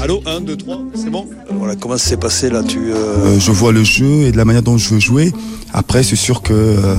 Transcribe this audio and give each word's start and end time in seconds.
Allô 0.00 0.22
1, 0.26 0.40
2, 0.40 0.56
3, 0.56 0.78
c'est 0.94 1.10
bon 1.10 1.26
Voilà, 1.50 1.76
comment 1.76 1.96
ça 1.96 2.08
s'est 2.10 2.16
passé 2.16 2.48
là 2.50 2.62
tu, 2.62 2.78
euh, 2.78 2.94
Euh, 3.26 3.38
je 3.40 3.50
vois 3.52 3.72
le 3.72 3.84
jeu 3.84 4.22
et 4.26 4.32
de 4.32 4.36
la 4.36 4.44
manière 4.44 4.62
dont 4.62 4.76
je 4.78 4.94
veux 4.94 5.00
jouer. 5.00 5.32
Après, 5.72 6.02
c'est 6.02 6.16
sûr 6.16 6.42
que 6.42 6.52
euh, 6.52 6.94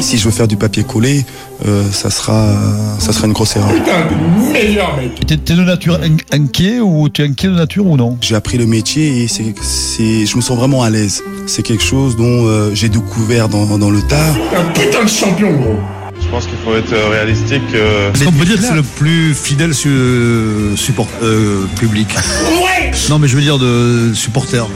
si 0.00 0.16
je 0.18 0.24
veux 0.24 0.30
faire 0.30 0.48
du 0.48 0.56
papier 0.56 0.82
collé, 0.84 1.24
euh, 1.66 1.82
ça 1.90 2.10
sera 2.10 2.54
ça 2.98 3.12
sera 3.12 3.26
une 3.26 3.32
grosse 3.32 3.56
erreur. 3.56 3.70
T'es 5.26 5.36
t'es 5.36 5.54
de 5.54 5.62
nature 5.64 5.98
in- 6.02 6.16
inquiet 6.32 6.80
ou 6.80 7.08
tu 7.08 7.22
es 7.22 7.26
inquiet 7.26 7.48
de 7.48 7.54
nature 7.54 7.86
ou 7.86 7.96
non? 7.96 8.16
J'ai 8.20 8.34
appris 8.34 8.58
le 8.58 8.66
métier 8.66 9.22
et 9.22 9.28
c'est 9.28 9.54
c'est 9.62 10.26
je 10.26 10.36
me 10.36 10.42
sens 10.42 10.56
vraiment 10.58 10.82
à 10.82 10.90
l'aise. 10.90 11.22
C'est 11.46 11.62
quelque 11.62 11.84
chose 11.84 12.16
dont 12.16 12.46
euh, 12.46 12.70
j'ai 12.74 12.88
découvert 12.88 13.48
dans, 13.48 13.78
dans 13.78 13.90
le 13.90 14.02
tard. 14.02 14.34
Je 16.26 16.30
pense 16.32 16.46
qu'il 16.46 16.58
faut 16.58 16.74
être 16.74 16.92
euh, 16.92 17.08
réalistique. 17.08 17.62
euh, 17.74 18.12
Est-ce 18.12 18.24
qu'on 18.24 18.32
peut 18.32 18.44
dire 18.44 18.56
que 18.56 18.62
c'est 18.62 18.74
le 18.74 18.82
plus 18.82 19.32
fidèle 19.34 19.72
su- 19.74 19.88
euh, 19.88 20.74
support 20.76 21.08
euh, 21.22 21.64
public? 21.78 22.08
Non, 23.08 23.18
mais 23.18 23.28
je 23.28 23.36
veux 23.36 23.42
dire 23.42 23.58
de 23.58 24.12
supporter. 24.12 24.66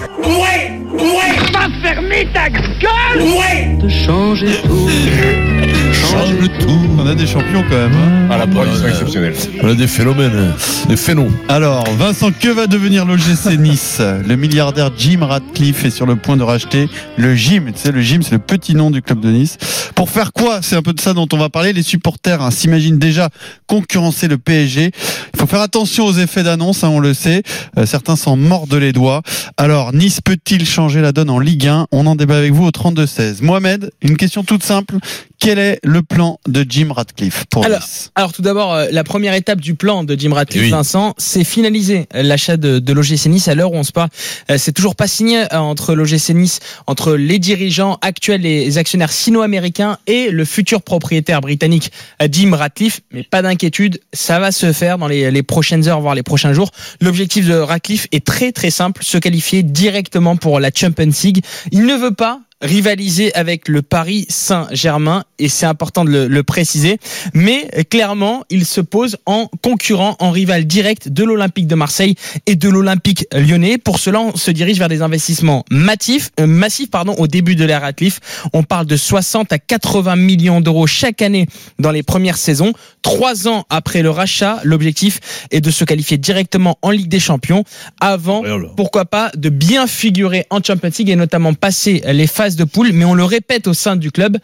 Change 5.93 6.33
le 6.41 6.48
tout. 6.59 6.70
On 6.98 7.06
a 7.06 7.15
des 7.15 7.27
champions 7.27 7.62
quand 7.69 7.77
même. 7.77 7.93
hein. 7.95 8.30
à 8.30 8.39
la 8.39 8.47
preuve, 8.47 8.69
ils 8.73 8.79
sont 8.79 8.87
exceptionnels. 8.89 9.34
On 9.62 9.69
a 9.69 9.75
des 9.75 9.87
phénomènes, 9.87 10.53
des 10.89 10.97
phénomènes. 10.97 11.33
Alors, 11.48 11.84
Vincent, 11.98 12.30
que 12.33 12.48
va 12.48 12.66
devenir 12.66 13.05
l'OGC 13.05 13.59
Nice? 13.59 14.01
Le 14.27 14.37
milliardaire 14.37 14.91
Jim 14.97 15.20
Ratcliffe 15.23 15.84
est 15.84 15.91
sur 15.91 16.06
le 16.06 16.16
point 16.16 16.37
de 16.37 16.43
racheter 16.43 16.89
le 17.16 17.34
gym. 17.34 17.66
Tu 17.73 17.79
sais, 17.80 17.93
le 17.93 18.01
gym, 18.01 18.23
c'est 18.23 18.33
le 18.33 18.39
petit 18.39 18.75
nom 18.75 18.91
du 18.91 19.03
club 19.03 19.20
de 19.20 19.31
Nice. 19.31 19.56
Pour 19.95 20.11
faire 20.11 20.33
quoi? 20.33 20.61
C'est 20.62 20.77
un 20.77 20.83
peu 20.83 20.92
de 20.92 21.01
ça 21.01 21.12
dont 21.15 21.28
on 21.33 21.37
va 21.39 21.48
parler. 21.48 21.73
Les 21.73 21.83
supporters 21.83 22.42
hein, 22.42 22.51
s'imaginent 22.51 22.98
déjà 22.98 23.28
concurrencer 23.67 24.28
le 24.28 24.39
PSG. 24.39 24.91
Il 25.34 25.39
faut 25.41 25.47
faire 25.47 25.61
attention 25.62 26.06
aux 26.06 26.12
effets 26.15 26.42
d'annonce, 26.42 26.84
hein, 26.84 26.89
on 26.91 27.01
le 27.01 27.15
sait. 27.15 27.42
Euh, 27.78 27.87
certains 27.87 28.17
s'en 28.17 28.37
mordent 28.37 28.75
les 28.75 28.92
doigts. 28.92 29.23
Alors, 29.56 29.92
Nice 29.92 30.20
peut-il 30.20 30.67
changer 30.67 31.01
la 31.01 31.12
donne 31.12 31.31
en 31.31 31.39
Ligue 31.39 31.67
1 31.67 31.86
On 31.92 32.06
en 32.06 32.14
débat 32.21 32.37
avec 32.37 32.53
vous 32.53 32.67
au 32.67 32.71
32-16. 32.71 33.43
Mohamed, 33.43 33.91
une 34.03 34.17
question 34.17 34.45
toute 34.45 34.63
simple. 34.63 34.97
Quel 35.41 35.58
est 35.58 35.80
le 35.83 36.02
plan 36.02 36.38
de 36.46 36.66
Jim 36.69 36.88
Ratcliffe 36.94 37.46
pour 37.50 37.64
Alors, 37.64 37.80
Nice 37.80 38.12
Alors 38.14 38.34
tout 38.34 38.42
d'abord, 38.42 38.74
euh, 38.74 38.88
la 38.92 39.05
première 39.05 39.33
étape 39.33 39.58
du 39.60 39.74
plan 39.74 40.05
de 40.05 40.14
Jim 40.14 40.34
Ratcliffe, 40.34 40.64
oui. 40.64 40.70
Vincent, 40.70 41.14
c'est 41.16 41.44
finaliser 41.44 42.06
l'achat 42.12 42.58
de, 42.58 42.78
de 42.78 42.92
l'OGC 42.92 43.24
Nice 43.27 43.48
à 43.48 43.55
l'heure 43.55 43.72
où 43.72 43.77
on 43.77 43.83
se 43.83 43.92
parle. 43.92 44.11
Euh, 44.50 44.58
C'est 44.58 44.72
toujours 44.72 44.96
pas 44.96 45.06
signé 45.08 45.41
euh, 45.41 45.56
entre 45.56 45.94
l'OGC 45.94 46.34
Nice, 46.34 46.61
entre 46.86 47.14
les 47.14 47.38
dirigeants 47.38 47.96
actuels, 48.02 48.42
les 48.42 48.77
actionnaires 48.77 49.12
sino-américains 49.12 49.96
et 50.06 50.30
le 50.30 50.44
futur 50.44 50.83
propriétaire 50.83 51.41
britannique 51.41 51.91
euh, 52.20 52.28
Jim 52.30 52.55
Ratcliffe. 52.55 53.00
Mais 53.11 53.22
pas 53.22 53.41
d'inquiétude, 53.41 53.98
ça 54.12 54.41
va 54.41 54.52
se 54.52 54.74
faire 54.74 54.98
dans 54.98 55.08
les, 55.08 55.30
les 55.30 55.42
prochaines 55.42 55.88
heures, 55.88 56.02
voire 56.02 56.14
les 56.14 56.22
prochains 56.22 56.52
jours. 56.52 56.70
L'objectif 57.00 57.46
de 57.48 57.55
Ratcliffe 57.55 58.08
est 58.12 58.27
très 58.27 58.52
très 58.52 58.70
simple, 58.70 59.02
se 59.02 59.16
qualifier 59.16 59.62
directement 59.62 60.36
pour 60.36 60.61
la 60.61 60.70
Champions 60.74 61.11
League. 61.24 61.42
Il 61.72 61.86
ne 61.86 61.94
veut 61.94 62.14
pas 62.14 62.41
rivaliser 62.62 63.34
avec 63.34 63.68
le 63.68 63.83
Paris 63.83 64.27
Saint-Germain 64.28 65.24
et 65.41 65.48
c'est 65.48 65.66
important 65.66 66.05
de 66.05 66.10
le, 66.10 66.28
le 66.28 66.42
préciser. 66.42 66.98
Mais 67.34 67.69
clairement, 67.91 68.44
il 68.50 68.64
se 68.64 68.80
pose 68.80 69.16
en 69.27 69.48
concurrent, 69.62 70.16
en 70.19 70.30
rival 70.30 70.66
direct 70.66 71.08
de 71.08 71.24
l'Olympique 71.24 71.66
de 71.66 71.74
Marseille 71.74 72.14
et 72.46 72.55
de 72.55 72.69
l'Olympique 72.69 73.27
lyonnais. 73.33 73.78
Pour 73.78 73.98
cela, 73.98 74.20
on 74.20 74.36
se 74.36 74.50
dirige 74.50 74.78
vers 74.78 74.88
des 74.88 75.02
investissements 75.02 75.64
massifs, 75.70 76.30
euh, 76.38 76.46
massifs 76.46 76.91
pardon, 76.91 77.14
au 77.18 77.27
début 77.27 77.56
de 77.56 77.64
l'ère 77.64 77.83
Ratcliffe. 77.83 78.20
On 78.52 78.62
parle 78.62 78.86
de 78.86 78.96
60 78.96 79.52
à 79.52 79.58
80 79.58 80.16
millions 80.16 80.61
d'euros 80.61 80.86
chaque 80.86 81.22
année 81.22 81.46
dans 81.78 81.91
les 81.91 82.02
premières 82.02 82.36
saisons. 82.36 82.72
Trois 83.02 83.48
ans 83.48 83.64
après 83.70 84.02
le 84.02 84.11
rachat, 84.11 84.61
l'objectif 84.64 85.20
est 85.50 85.61
de 85.61 85.70
se 85.70 85.84
qualifier 85.84 86.18
directement 86.18 86.78
en 86.83 86.91
Ligue 86.91 87.08
des 87.08 87.20
Champions 87.20 87.64
avant 88.00 88.42
pourquoi 88.77 89.05
pas 89.05 89.30
de 89.36 89.48
bien 89.48 89.86
figurer 89.86 90.46
en 90.50 90.62
Champions 90.62 90.91
League 90.98 91.11
et 91.11 91.16
notamment 91.16 91.55
passer 91.55 92.02
les 92.06 92.27
phases 92.27 92.56
de 92.56 92.64
poule. 92.64 92.92
Mais 92.92 93.05
on 93.05 93.14
le 93.14 93.24
répète 93.24 93.66
au 93.66 93.74
sein 93.74 93.96
du 93.96 94.11
club, 94.11 94.39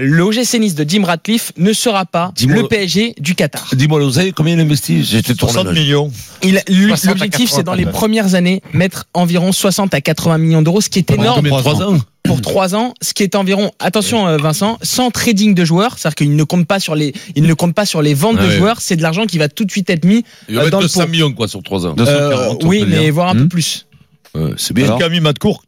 l'OGC 0.00 0.54
Nice 0.58 0.74
de 0.74 0.84
Jim 0.88 1.02
Ratcliffe 1.04 1.52
ne 1.56 1.72
sera 1.72 2.04
pas 2.06 2.32
le 2.46 2.66
PSG 2.66 3.14
du 3.18 3.34
Qatar. 3.34 3.68
Dis-moi, 3.74 3.98
l'oseille, 4.00 4.32
combien 4.32 4.54
il 4.54 4.60
investit 4.60 5.04
J'étais 5.04 5.34
tourné 5.34 5.52
60 5.52 5.66
là. 5.74 5.80
millions. 5.80 6.10
Il- 6.42 6.60
lui, 6.68 6.88
60 6.88 7.06
à 7.06 7.10
L'objectif, 7.10 7.50
c'est 7.50 7.62
dans 7.62 7.74
les 7.74 7.84
80, 7.84 7.92
premières 7.98 8.34
années 8.34 8.62
mettre 8.72 9.06
environ 9.14 9.52
60 9.52 9.92
à 9.94 10.00
80 10.00 10.38
millions 10.38 10.62
d'euros, 10.62 10.80
ce 10.80 10.88
qui 10.88 10.98
est 10.98 11.10
énorme 11.10 11.42
de 11.44 11.48
trois 11.50 11.82
ans 11.82 11.98
pour 12.24 12.40
trois 12.40 12.74
ans, 12.74 12.94
ce 13.02 13.12
qui 13.14 13.22
est 13.22 13.34
environ, 13.34 13.72
attention 13.78 14.26
euh, 14.28 14.36
Vincent, 14.36 14.78
sans 14.82 15.10
trading 15.10 15.54
de 15.54 15.64
joueurs, 15.64 15.98
c'est-à-dire 15.98 16.14
qu'il 16.16 16.36
ne 16.36 16.44
compte 16.44 16.66
pas 16.66 16.78
sur 16.80 16.94
les, 16.94 17.12
il 17.34 17.44
ne 17.44 17.54
compte 17.54 17.74
pas 17.74 17.86
sur 17.86 18.02
les 18.02 18.14
ventes 18.14 18.36
Ah 18.40 18.44
de 18.46 18.50
joueurs, 18.50 18.80
c'est 18.80 18.96
de 18.96 19.02
l'argent 19.02 19.26
qui 19.26 19.38
va 19.38 19.48
tout 19.48 19.64
de 19.64 19.70
suite 19.70 19.90
être 19.90 20.04
mis. 20.04 20.24
Il 20.48 20.54
va 20.56 20.60
Euh, 20.62 20.64
mettre 20.64 20.72
dans 20.72 20.80
le 20.80 20.84
200 20.86 21.00
pot. 21.02 21.08
millions, 21.08 21.32
quoi, 21.32 21.48
sur 21.48 21.62
3 21.62 21.86
ans. 21.86 21.90
Euh, 21.90 21.94
240, 21.94 22.64
on 22.64 22.66
oui, 22.68 22.84
mais 22.86 23.10
voire 23.10 23.28
un 23.30 23.34
Hmm. 23.34 23.38
peu 23.42 23.48
plus. 23.48 23.86
Ouais, 24.34 24.52
c'est 24.56 24.74
bien. 24.74 24.96
Camille 24.98 25.20
Matcourt. 25.20 25.62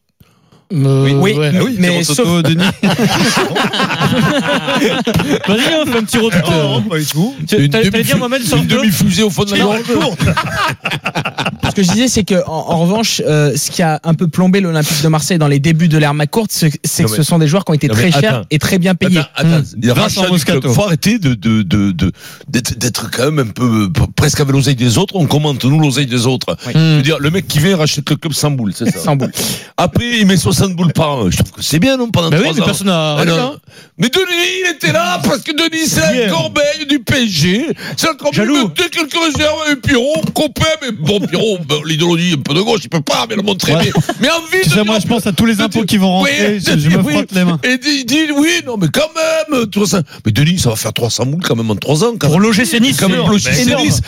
Oui, 0.72 1.34
oui, 1.36 1.76
mais 1.78 2.02
Zéro 2.02 2.04
sauf, 2.04 2.16
Toto, 2.16 2.42
Denis. 2.42 2.64
Vas-y, 5.48 5.74
on 5.80 5.86
fait 5.86 5.98
un 5.98 6.04
petit 6.04 6.18
retour. 6.18 6.50
Non, 6.50 6.82
pas 6.82 6.98
du 6.98 7.06
tout. 7.06 7.34
Tu 7.48 7.68
demi- 7.68 8.02
dire, 8.02 8.18
Mohamed, 8.18 8.42
sans 8.42 8.58
Une 8.58 8.66
demi-fusée 8.66 9.22
au 9.22 9.30
fond 9.30 9.44
de 9.44 9.52
la 9.52 9.58
gorge. 9.58 9.80
Ce 11.70 11.74
que 11.76 11.82
je 11.82 11.90
disais, 11.92 12.08
c'est 12.08 12.24
que 12.24 12.34
en, 12.46 12.52
en 12.52 12.78
revanche, 12.80 13.22
euh, 13.26 13.56
ce 13.56 13.70
qui 13.70 13.82
a 13.82 13.98
un 14.04 14.12
peu 14.14 14.28
plombé 14.28 14.60
l'Olympique 14.60 15.00
de 15.02 15.08
Marseille 15.08 15.38
dans 15.38 15.48
les 15.48 15.58
débuts 15.58 15.88
de 15.88 15.96
l'ère 15.96 16.12
McCourt, 16.12 16.48
c'est 16.50 16.70
que 16.70 16.76
mais- 16.98 17.08
ce 17.08 17.22
sont 17.22 17.38
des 17.38 17.46
joueurs 17.48 17.64
qui 17.64 17.70
ont 17.70 17.74
été 17.74 17.88
très 17.88 18.04
mais 18.06 18.12
chers 18.12 18.34
attends. 18.36 18.46
et 18.50 18.58
très 18.58 18.78
bien 18.78 18.94
payés. 18.94 19.20
Attends, 19.34 19.62
attends. 19.96 20.28
Moscato. 20.28 20.72
Faut 20.72 20.82
arrêter 20.84 21.18
de, 21.18 21.34
de, 21.34 21.62
de, 21.62 21.92
de, 21.92 22.12
d'être, 22.48 22.78
d'être 22.78 23.10
quand 23.10 23.30
même 23.30 23.38
un 23.38 23.50
peu, 23.50 23.88
euh, 23.96 24.06
presque 24.16 24.40
avec 24.40 24.52
l'oseille 24.52 24.74
des 24.76 24.98
autres. 24.98 25.14
On 25.16 25.26
commente, 25.26 25.64
nous, 25.64 25.80
l'oseille 25.80 26.06
des 26.06 26.26
autres. 26.26 26.56
Oui. 26.66 26.72
Je 26.74 26.96
veux 26.96 27.02
dire, 27.02 27.18
le 27.20 27.30
mec 27.30 27.46
qui 27.48 27.58
vient 27.58 27.76
rachète 27.76 28.08
le 28.10 28.16
club 28.16 28.32
sans 28.34 28.50
boule, 28.50 28.72
c'est 28.74 28.90
ça. 28.90 28.98
Sans 28.98 29.16
boule. 29.16 29.32
Après, 29.76 30.18
il 30.20 30.26
met 30.26 30.36
60 30.36 30.61
boules 30.70 30.92
par 30.92 31.10
an. 31.12 31.30
Je 31.30 31.36
trouve 31.36 31.50
que 31.52 31.62
c'est 31.62 31.78
bien, 31.78 31.96
non, 31.96 32.10
pendant 32.10 32.30
trois 32.30 32.42
oui, 32.42 32.52
mais 32.54 32.62
ans. 32.62 32.64
personne 32.64 32.86
n'a. 32.88 33.16
Ah 33.18 33.24
non. 33.24 33.34
rien. 33.34 33.52
Mais 33.98 34.08
Denis, 34.08 34.24
il 34.64 34.70
était 34.74 34.92
là 34.92 35.20
parce 35.22 35.40
que 35.42 35.52
Denis, 35.52 35.86
c'est 35.86 36.00
la 36.00 36.12
Bien. 36.12 36.28
corbeille 36.30 36.86
du 36.88 36.98
PSG. 37.00 37.66
C'est 37.96 38.06
corbeille 38.16 38.32
Jaloux. 38.34 38.68
de 38.68 38.82
quelques 38.82 39.12
réserves 39.14 39.58
avec 39.66 39.82
Pierrot, 39.82 40.22
copain, 40.34 40.64
mais 40.82 40.92
bon, 40.92 41.20
Pierrot, 41.20 41.58
ben, 41.68 41.76
l'idéologie 41.86 42.34
un 42.34 42.42
peu 42.42 42.54
de 42.54 42.60
gauche, 42.60 42.80
il 42.84 42.88
peut 42.88 43.00
pas 43.00 43.26
mais 43.28 43.36
le 43.36 43.42
montrer. 43.42 43.74
Ouais. 43.74 43.92
Mais, 43.94 44.02
mais 44.22 44.30
envie 44.30 44.62
Tu 44.62 44.70
de 44.70 44.82
moi, 44.82 44.98
je 45.00 45.06
pense 45.06 45.26
à 45.26 45.32
tous 45.32 45.46
les 45.46 45.60
impôts 45.60 45.84
qui 45.84 45.98
vont 45.98 46.10
rentrer. 46.10 46.54
Oui, 46.54 46.60
je 46.64 46.72
de 46.72 46.78
je 46.80 46.88
dire 46.88 46.98
me 46.98 47.04
oui. 47.04 47.12
frotte 47.14 47.32
les 47.32 47.44
mains. 47.44 47.60
Et 47.64 47.78
dit, 47.78 48.04
dit, 48.04 48.26
oui, 48.36 48.60
non, 48.66 48.76
mais 48.76 48.88
quand 48.92 49.10
même, 49.50 49.66
tout 49.66 49.86
ça. 49.86 50.02
Mais 50.24 50.32
Denis, 50.32 50.58
ça 50.58 50.70
va 50.70 50.76
faire 50.76 50.92
300 50.92 51.26
moules 51.26 51.42
quand 51.42 51.56
même 51.56 51.70
en 51.70 51.76
3 51.76 52.04
ans. 52.04 52.12
Quand 52.18 52.28
Pour 52.28 52.40
même. 52.40 52.50
l'OGC 52.50 52.80
Nice, 52.80 52.96
Quand 52.98 53.08
même, 53.08 53.20
énorme. 53.20 53.84
Nice, 53.84 54.00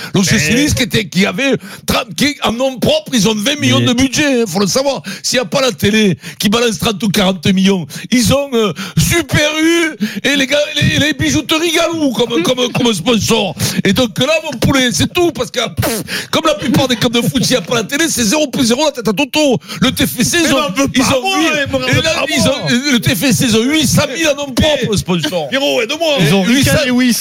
Nice 0.50 0.74
qui, 0.74 0.82
était, 0.82 1.08
qui 1.08 1.26
avait, 1.26 1.52
30 1.86 2.14
qui, 2.16 2.34
en 2.42 2.52
nom 2.52 2.78
propre, 2.78 3.10
ils 3.12 3.28
ont 3.28 3.34
20 3.34 3.60
millions 3.60 3.80
de 3.80 3.92
budget, 3.92 4.40
il 4.40 4.46
faut 4.46 4.60
le 4.60 4.66
savoir. 4.66 5.02
S'il 5.22 5.38
n'y 5.38 5.42
a 5.42 5.44
pas 5.46 5.60
la 5.60 5.72
télé 5.72 6.18
qui 6.38 6.48
balance 6.48 6.78
30 6.78 7.02
ou 7.02 7.08
40 7.08 7.46
millions, 7.48 7.86
ils 8.10 8.32
ont 8.34 8.50
euh, 8.54 8.72
Super 8.98 9.50
U 9.62 9.96
et 10.24 10.36
les, 10.36 10.46
gars, 10.46 10.58
les, 10.80 10.98
les 10.98 11.12
bijouteries 11.14 11.72
Galou 11.72 12.12
comme, 12.12 12.42
comme, 12.42 12.72
comme 12.72 12.92
sponsor. 12.94 13.54
Et 13.84 13.92
donc 13.92 14.18
là, 14.18 14.32
mon 14.44 14.58
poulet, 14.58 14.90
c'est 14.92 15.12
tout, 15.12 15.30
parce 15.32 15.50
que 15.50 15.60
pff, 15.60 16.02
comme 16.30 16.44
la 16.46 16.54
plupart 16.54 16.88
des 16.88 16.96
clubs 16.96 17.12
de 17.12 17.20
foot, 17.22 17.42
s'il 17.44 17.52
n'y 17.56 17.56
a 17.56 17.60
pas 17.62 17.76
la 17.76 17.84
télé, 17.84 18.06
c'est 18.08 18.24
0 18.24 18.48
plus 18.48 18.66
0 18.66 18.84
la 18.84 18.90
tête 18.92 19.08
à 19.08 19.12
Toto. 19.12 19.58
Le 19.80 19.90
TFC, 19.92 20.38
ils 20.44 20.52
ont, 20.54 20.58
ils 20.94 21.02
ont, 21.02 21.38
huit- 21.38 21.88
et 21.88 22.02
là, 22.02 22.10
ils 22.36 22.48
ont- 22.48 22.92
le 22.92 22.98
TFC, 22.98 23.44
ils 23.44 23.56
ont 23.56 23.62
800 23.62 24.02
000 24.16 24.32
en 24.32 24.36
nom 24.36 24.52
propre, 24.52 24.90
le 24.90 24.96
sponsor. 24.96 25.48
Pierrot, 25.48 25.82
aide-moi. 25.82 26.16
Ils 26.20 26.34
ont 26.34 26.44
Oui, 26.44 26.56
Ricard 26.56 26.86
Lewis. 26.86 27.18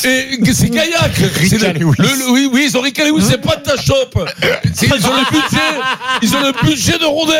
C'est 1.49 1.57
le- 1.57 1.79
le- 2.03 2.31
Oui, 2.31 2.49
oui, 2.51 2.65
ils 2.69 2.77
ont 2.77 2.81
Ricard 2.81 3.07
Lewis, 3.07 3.23
c'est 3.29 3.41
pas 3.41 3.55
de 3.57 3.63
ta 3.63 3.77
shop. 3.81 3.93
Ils 4.81 5.05
ont 5.07 5.13
le 5.15 5.31
budget, 5.31 5.57
ils 6.21 6.35
ont 6.35 6.41
le 6.41 6.65
budget 6.67 6.97
de 6.97 7.05
Rodez. 7.05 7.33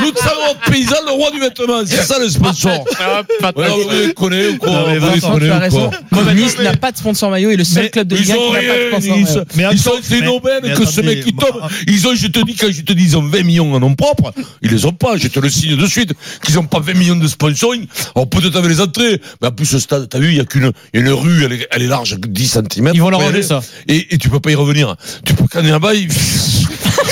L'Outsarot 0.00 0.54
paysan, 0.94 1.06
le 1.06 1.12
roi 1.12 1.30
du 1.30 1.40
vêtement. 1.40 1.82
C'est 1.86 2.02
ça 2.04 2.18
le 2.18 2.28
sponsor. 2.28 2.84
Ouais, 3.56 3.68
non, 3.68 3.76
vous 3.78 3.90
les 3.90 4.14
connaissez 4.14 4.48
ou 4.50 4.58
quoi 4.58 4.70
Non, 4.70 4.86
mais 4.88 4.98
Vous 4.98 5.06
les 5.06 5.12
Vincent, 5.20 5.32
connaissez 5.32 5.50
as 5.52 5.56
ou 5.56 5.60
raison. 5.60 5.90
quoi 6.12 6.34
Nice 6.34 6.58
n'a 6.58 6.76
pas 6.76 6.92
de 6.92 6.96
sponsor 6.96 7.30
maillot 7.30 7.50
et 7.50 7.56
le 7.56 7.64
seul 7.64 7.84
Mais 7.84 7.90
club 7.90 8.08
de 8.08 8.16
Ligue 8.16 8.30
1 8.30 8.34
Ils 8.34 8.36
qui 8.36 8.40
ont 8.42 8.52
n'a 8.52 8.58
pas 8.58 8.64
de 8.64 8.70
rien, 8.70 8.88
sponsor 8.88 9.16
maillot. 9.16 9.44
Mais 9.56 9.64
Ils 9.72 9.78
sont 9.78 9.90
mais- 10.10 10.26
aubaine 10.28 10.60
mais 10.62 10.72
que 10.74 10.84
ce 10.84 11.00
attendez, 11.00 11.16
mec 11.16 11.24
qui 11.24 11.32
tombe. 11.34 11.60
Ils 11.86 12.06
ont, 12.08 12.14
je 12.14 12.26
te 12.28 12.44
dis, 12.44 12.54
quand 12.54 12.68
je 12.70 12.82
te 12.82 12.92
dis, 12.92 13.04
ils 13.04 13.16
ont 13.16 13.22
20 13.22 13.42
millions 13.42 13.72
en 13.74 13.80
nom 13.80 13.94
propre, 13.94 14.32
ils 14.62 14.70
les 14.70 14.84
ont 14.86 14.92
pas. 14.92 15.16
Je 15.16 15.28
te 15.28 15.38
le 15.40 15.48
signe 15.48 15.76
de 15.76 15.86
suite. 15.86 16.12
Qu'ils 16.44 16.58
ont 16.58 16.64
pas 16.66 16.80
20 16.80 16.94
millions 16.94 17.16
de 17.16 17.26
sponsoring. 17.28 17.86
Alors 18.14 18.28
peut-être 18.28 18.56
avec 18.56 18.70
les 18.70 18.80
entrées. 18.80 19.20
Mais 19.42 19.48
en 19.48 19.52
plus, 19.52 19.66
ce 19.66 19.78
stade, 19.78 20.08
t'as 20.08 20.18
vu, 20.18 20.28
il 20.30 20.36
y 20.36 20.40
a 20.40 20.44
qu'une, 20.44 20.72
il 20.92 21.00
y 21.00 21.02
a 21.02 21.06
une 21.06 21.12
rue, 21.12 21.44
elle 21.44 21.52
est, 21.52 21.68
elle 21.70 21.82
est 21.82 21.86
large, 21.86 22.16
10 22.18 22.48
cm. 22.48 22.90
Ils 22.94 23.00
vont 23.00 23.10
l'arranger, 23.10 23.42
ça. 23.42 23.60
Et, 23.88 24.14
et 24.14 24.18
tu 24.18 24.28
peux 24.28 24.40
pas 24.40 24.50
y 24.50 24.54
revenir. 24.54 24.96
Tu 25.24 25.34
peux, 25.34 25.44
quand 25.50 25.60
on 25.62 25.64
est 25.64 25.70
là-bas, 25.70 25.94
il- 25.94 26.08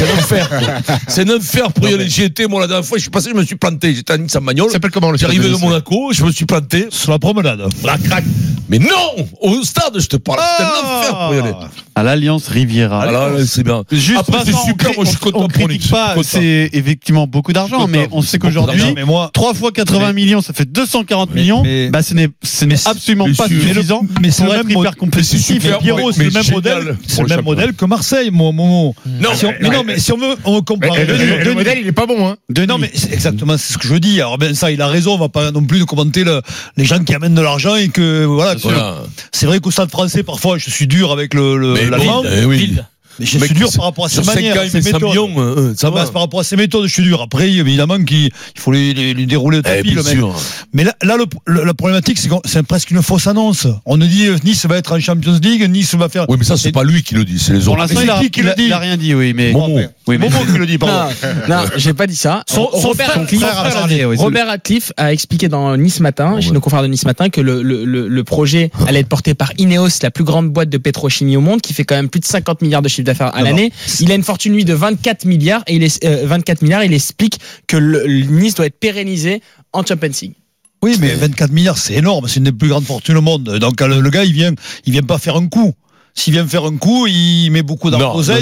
c'est 0.07 0.13
un 0.13 0.19
enfer. 0.19 0.49
quoi. 0.49 0.97
C'est 1.09 1.31
un 1.31 1.37
enfer 1.37 1.73
pour 1.73 1.89
y 1.89 1.95
aller. 1.95 2.09
J'y 2.09 2.25
étais, 2.25 2.47
moi, 2.47 2.61
la 2.61 2.67
dernière 2.67 2.87
fois, 2.87 2.99
je 2.99 3.03
suis 3.03 3.11
passé, 3.11 3.31
je 3.31 3.35
me 3.35 3.45
suis 3.45 3.57
planté. 3.57 3.95
J'étais 3.95 4.13
à 4.13 4.19
Nice 4.19 4.35
en 4.37 4.41
Magnol. 4.41 4.69
Ça 4.69 4.75
s'appelle 4.75 4.91
comment 4.91 5.11
le 5.11 5.19
J'arrivais 5.19 5.49
de 5.49 5.57
Monaco, 5.57 6.13
je 6.13 6.25
me 6.25 6.33
suis 6.33 6.47
planté. 6.47 6.87
Sur 6.91 7.13
la 7.13 7.19
promenade. 7.19 7.63
La 7.85 7.99
craque. 7.99 8.25
Mais 8.69 8.79
non 8.79 9.27
Au 9.41 9.63
stade, 9.63 9.99
je 9.99 10.07
te 10.07 10.17
parle. 10.17 10.41
C'est 10.59 10.65
un 10.65 10.69
enfer 10.69 11.27
pour 11.27 11.35
y 11.35 11.39
aller. 11.39 11.53
À 11.95 12.03
l'Alliance 12.03 12.49
Riviera. 12.49 13.03
Ah 13.03 13.13
là, 13.13 13.29
là, 13.29 13.47
c'est 13.47 13.63
bien. 13.65 13.83
Juste, 13.93 14.19
Après, 14.21 14.39
c'est 14.47 14.55
super, 14.67 14.91
on 14.93 14.95
moi, 14.95 15.05
je 15.05 15.11
suis 15.11 15.19
content 15.19 15.39
on 15.45 15.49
pour 15.49 15.69
critique 15.69 15.91
pas, 15.91 16.15
c'est 16.23 16.71
effectivement 16.73 17.27
beaucoup 17.27 17.53
d'argent, 17.53 17.87
mais 17.87 18.09
on 18.13 18.23
sait 18.23 18.39
qu'aujourd'hui, 18.39 18.79
d'argent. 18.79 18.95
Mais 18.97 19.05
moi, 19.05 19.31
3 19.35 19.53
fois 19.53 19.73
80 19.73 20.13
millions, 20.15 20.41
ça 20.41 20.55
fait 20.55 20.65
240 20.65 21.31
Mais- 21.35 21.41
millions. 21.43 21.63
mais- 21.63 21.91
bah, 21.91 22.03
ce 22.03 22.15
n'est, 22.15 22.29
ce 22.43 22.65
n'est 22.65 22.77
absolument 22.87 23.27
mais 23.27 23.35
pas 23.35 23.47
suffisant 23.47 24.03
mais 24.23 24.31
c'est 24.31 24.45
pour 24.45 24.53
le 24.55 24.61
être 24.61 24.67
même 24.69 24.79
hyper 24.79 24.97
compétitif. 24.97 25.63
mais 25.63 25.71
c'est. 25.71 25.79
Pierrot, 25.79 26.11
le 26.17 26.31
même 26.31 26.51
modèle, 26.51 26.97
c'est 27.07 27.23
le 27.23 27.29
même 27.29 27.45
modèle 27.45 27.75
que 27.75 27.85
Marseille, 27.85 28.31
mon 28.31 28.53
Momo. 28.53 28.95
Non, 29.05 29.31
mais 29.61 29.69
non, 29.69 29.85
mais 29.85 29.99
si 29.99 30.13
on 30.13 30.17
veut, 30.17 30.35
on 30.45 30.55
veut 30.55 30.63
comparer. 30.63 31.05
le, 31.05 31.53
modèle, 31.55 31.79
il 31.83 31.87
est 31.87 31.93
pas 31.93 32.07
bon, 32.07 32.27
hein. 32.27 32.37
Non 32.69 32.79
mais 32.79 32.91
c'est 32.95 33.13
exactement 33.13 33.57
c'est 33.59 33.75
ce 33.75 33.79
que 33.79 33.87
je 33.89 33.95
dis. 33.97 34.21
Alors 34.21 34.39
ben 34.39 34.55
ça 34.55 34.71
il 34.71 34.81
a 34.81 34.87
raison, 34.87 35.15
on 35.15 35.19
va 35.19 35.29
pas 35.29 35.51
non 35.51 35.65
plus 35.65 35.85
commenter 35.85 36.25
le- 36.25 36.41
les 36.77 36.85
gens 36.85 37.03
qui 37.05 37.15
amènent 37.15 37.35
de 37.35 37.41
l'argent 37.43 37.75
et 37.77 37.89
que 37.89 38.25
voilà. 38.25 38.52
Voilà. 38.61 39.03
C'est 39.33 39.47
vrai 39.47 39.61
qu'au 39.61 39.71
stade 39.71 39.91
français 39.91 40.23
parfois 40.23 40.59
je 40.59 40.71
suis 40.71 40.87
dur 40.87 41.13
avec 41.13 41.35
le, 41.35 41.75
l'allemand, 41.89 42.23
eh 42.25 42.45
oui. 42.45 42.77
Mais 43.19 43.27
je 43.27 43.39
suis 43.39 43.55
dur 43.55 43.71
par 43.77 43.85
rapport 43.87 44.05
à 44.07 44.09
ses 44.09 44.17
Sur 44.17 44.25
5 44.25 44.35
manières, 44.35 44.55
ses 44.71 44.79
met 44.79 44.83
100 44.83 44.93
méthodes. 44.95 45.03
millions, 45.09 45.31
euh, 45.39 45.71
ça 45.75 45.81
Ça 45.83 45.91
va. 45.91 46.01
passe 46.01 46.11
par 46.11 46.23
rapport 46.23 46.41
à 46.41 46.45
ses 46.45 46.57
méthodes, 46.57 46.87
je 46.87 46.93
suis 46.93 47.03
dur. 47.03 47.21
Après, 47.23 47.51
évidemment, 47.51 48.03
qu'il 48.05 48.25
il 48.27 48.31
faut 48.61 48.73
les, 48.73 48.95
les, 48.95 49.15
les 49.15 49.27
dérouler 49.27 49.59
au 49.59 49.61
Eh, 49.61 49.63
tapis, 49.63 49.91
le 49.91 50.03
mec. 50.03 50.13
sûr. 50.13 50.35
Mais 50.73 50.85
là, 50.85 50.95
là 51.03 51.17
le, 51.17 51.25
le- 51.47 51.65
la 51.65 51.75
problématique, 51.75 52.19
c'est 52.19 52.29
que 52.29 52.35
c'est 52.45 52.63
presque 52.63 52.91
une 52.91 53.03
fausse 53.03 53.27
annonce. 53.27 53.67
On 53.87 53.97
nous 53.97 54.07
dit 54.07 54.27
euh, 54.27 54.37
Nice 54.45 54.65
va 54.67 54.77
être 54.79 54.93
en 54.97 55.01
Champions 55.01 55.39
League, 55.43 55.69
Nice 55.71 55.95
va 55.95 56.09
faire. 56.09 56.27
Oui, 56.29 56.37
mais 56.39 56.45
ça, 56.45 56.57
c'est 56.57 56.73
pas 56.73 56.85
lui 56.85 57.03
qui 57.03 57.15
le 57.15 57.25
dit, 57.25 57.39
c'est 57.39 57.53
les 57.55 57.61
Pour 57.61 57.75
autres. 57.75 57.87
c'est 57.89 57.95
qui 58.21 58.31
qui 58.31 58.41
il 58.41 58.47
le 58.47 58.55
dit 58.55 58.65
il 58.67 58.73
a 58.73 58.79
rien 58.79 58.97
dit, 58.97 59.15
oui, 59.15 59.33
mais. 59.35 59.53
Momo. 59.53 59.77
Oui, 60.07 60.19
mais 60.19 60.19
Momo 60.19 60.45
qui 60.45 60.59
le 60.59 60.67
dit, 60.67 60.79
pardon. 60.79 61.13
Non, 61.49 61.57
non, 61.57 61.63
j'ai 61.77 61.95
pas 61.95 62.07
dit 62.07 62.17
ça. 62.17 62.43
Son- 62.49 62.71
son 62.73 62.89
Robert 62.89 63.15
Robert 64.17 64.57
a 64.97 65.13
expliqué 65.13 65.49
dans 65.49 65.77
Nice 65.77 66.01
Matin, 66.01 66.41
chez 66.41 66.49
ouais. 66.49 66.55
nos 66.55 66.61
confrères 66.61 66.83
de 66.83 66.89
Nice 66.89 67.05
Matin, 67.05 67.29
que 67.29 67.41
le, 67.41 67.63
le, 67.63 67.85
le, 67.85 68.09
le 68.09 68.25
projet 68.25 68.71
allait 68.87 69.01
être 69.01 69.09
porté 69.09 69.35
par 69.35 69.53
Ineos, 69.59 69.89
la 70.03 70.11
plus 70.11 70.25
grande 70.25 70.51
boîte 70.51 70.69
de 70.69 70.79
pétrochimie 70.79 71.37
au 71.37 71.41
monde, 71.41 71.61
qui 71.61 71.73
fait 71.75 71.85
quand 71.85 71.95
même 71.95 72.09
plus 72.09 72.21
de 72.21 72.25
50 72.25 72.63
milliards 72.63 72.83
de 72.83 72.89
chiffre 73.03 73.07
d'affaires 73.07 73.35
à 73.35 73.43
l'année. 73.43 73.73
Il 74.01 74.11
a 74.11 74.15
une 74.15 74.23
fortune 74.23 74.53
lui 74.55 74.65
de 74.65 74.75
24 74.75 75.25
milliards 75.25 75.63
et 75.67 75.77
il 75.77 75.83
est, 75.83 76.05
euh, 76.05 76.27
24 76.27 76.63
milliards. 76.63 76.85
Il 76.85 76.95
explique 76.95 77.39
que 77.67 77.77
le, 77.77 78.07
le 78.07 78.25
Nice 78.27 78.55
doit 78.55 78.67
être 78.67 78.79
pérennisé 78.79 79.43
en 79.73 79.85
Champions 79.85 80.11
League. 80.21 80.35
Oui, 80.83 80.97
mais 81.01 81.15
24 81.15 81.53
milliards, 81.53 81.79
c'est 81.79 81.95
énorme. 81.95 82.27
C'est 82.27 82.37
une 82.37 82.45
des 82.45 82.53
plus 82.53 82.69
grandes 82.69 82.85
fortunes 82.85 83.17
au 83.17 83.21
monde. 83.23 83.45
Donc, 83.59 83.81
le, 83.81 84.01
le 84.01 84.11
gars, 84.11 84.25
il 84.25 84.33
vient, 84.33 84.53
il 84.85 84.93
vient 84.93 85.03
pas 85.03 85.19
faire 85.19 85.37
un 85.37 85.47
coup. 85.47 85.75
S'il 86.15 86.35
vient 86.35 86.47
faire 86.47 86.65
un 86.65 86.77
coup, 86.77 87.07
il 87.07 87.51
met 87.51 87.63
beaucoup 87.63 87.89
non, 87.91 87.99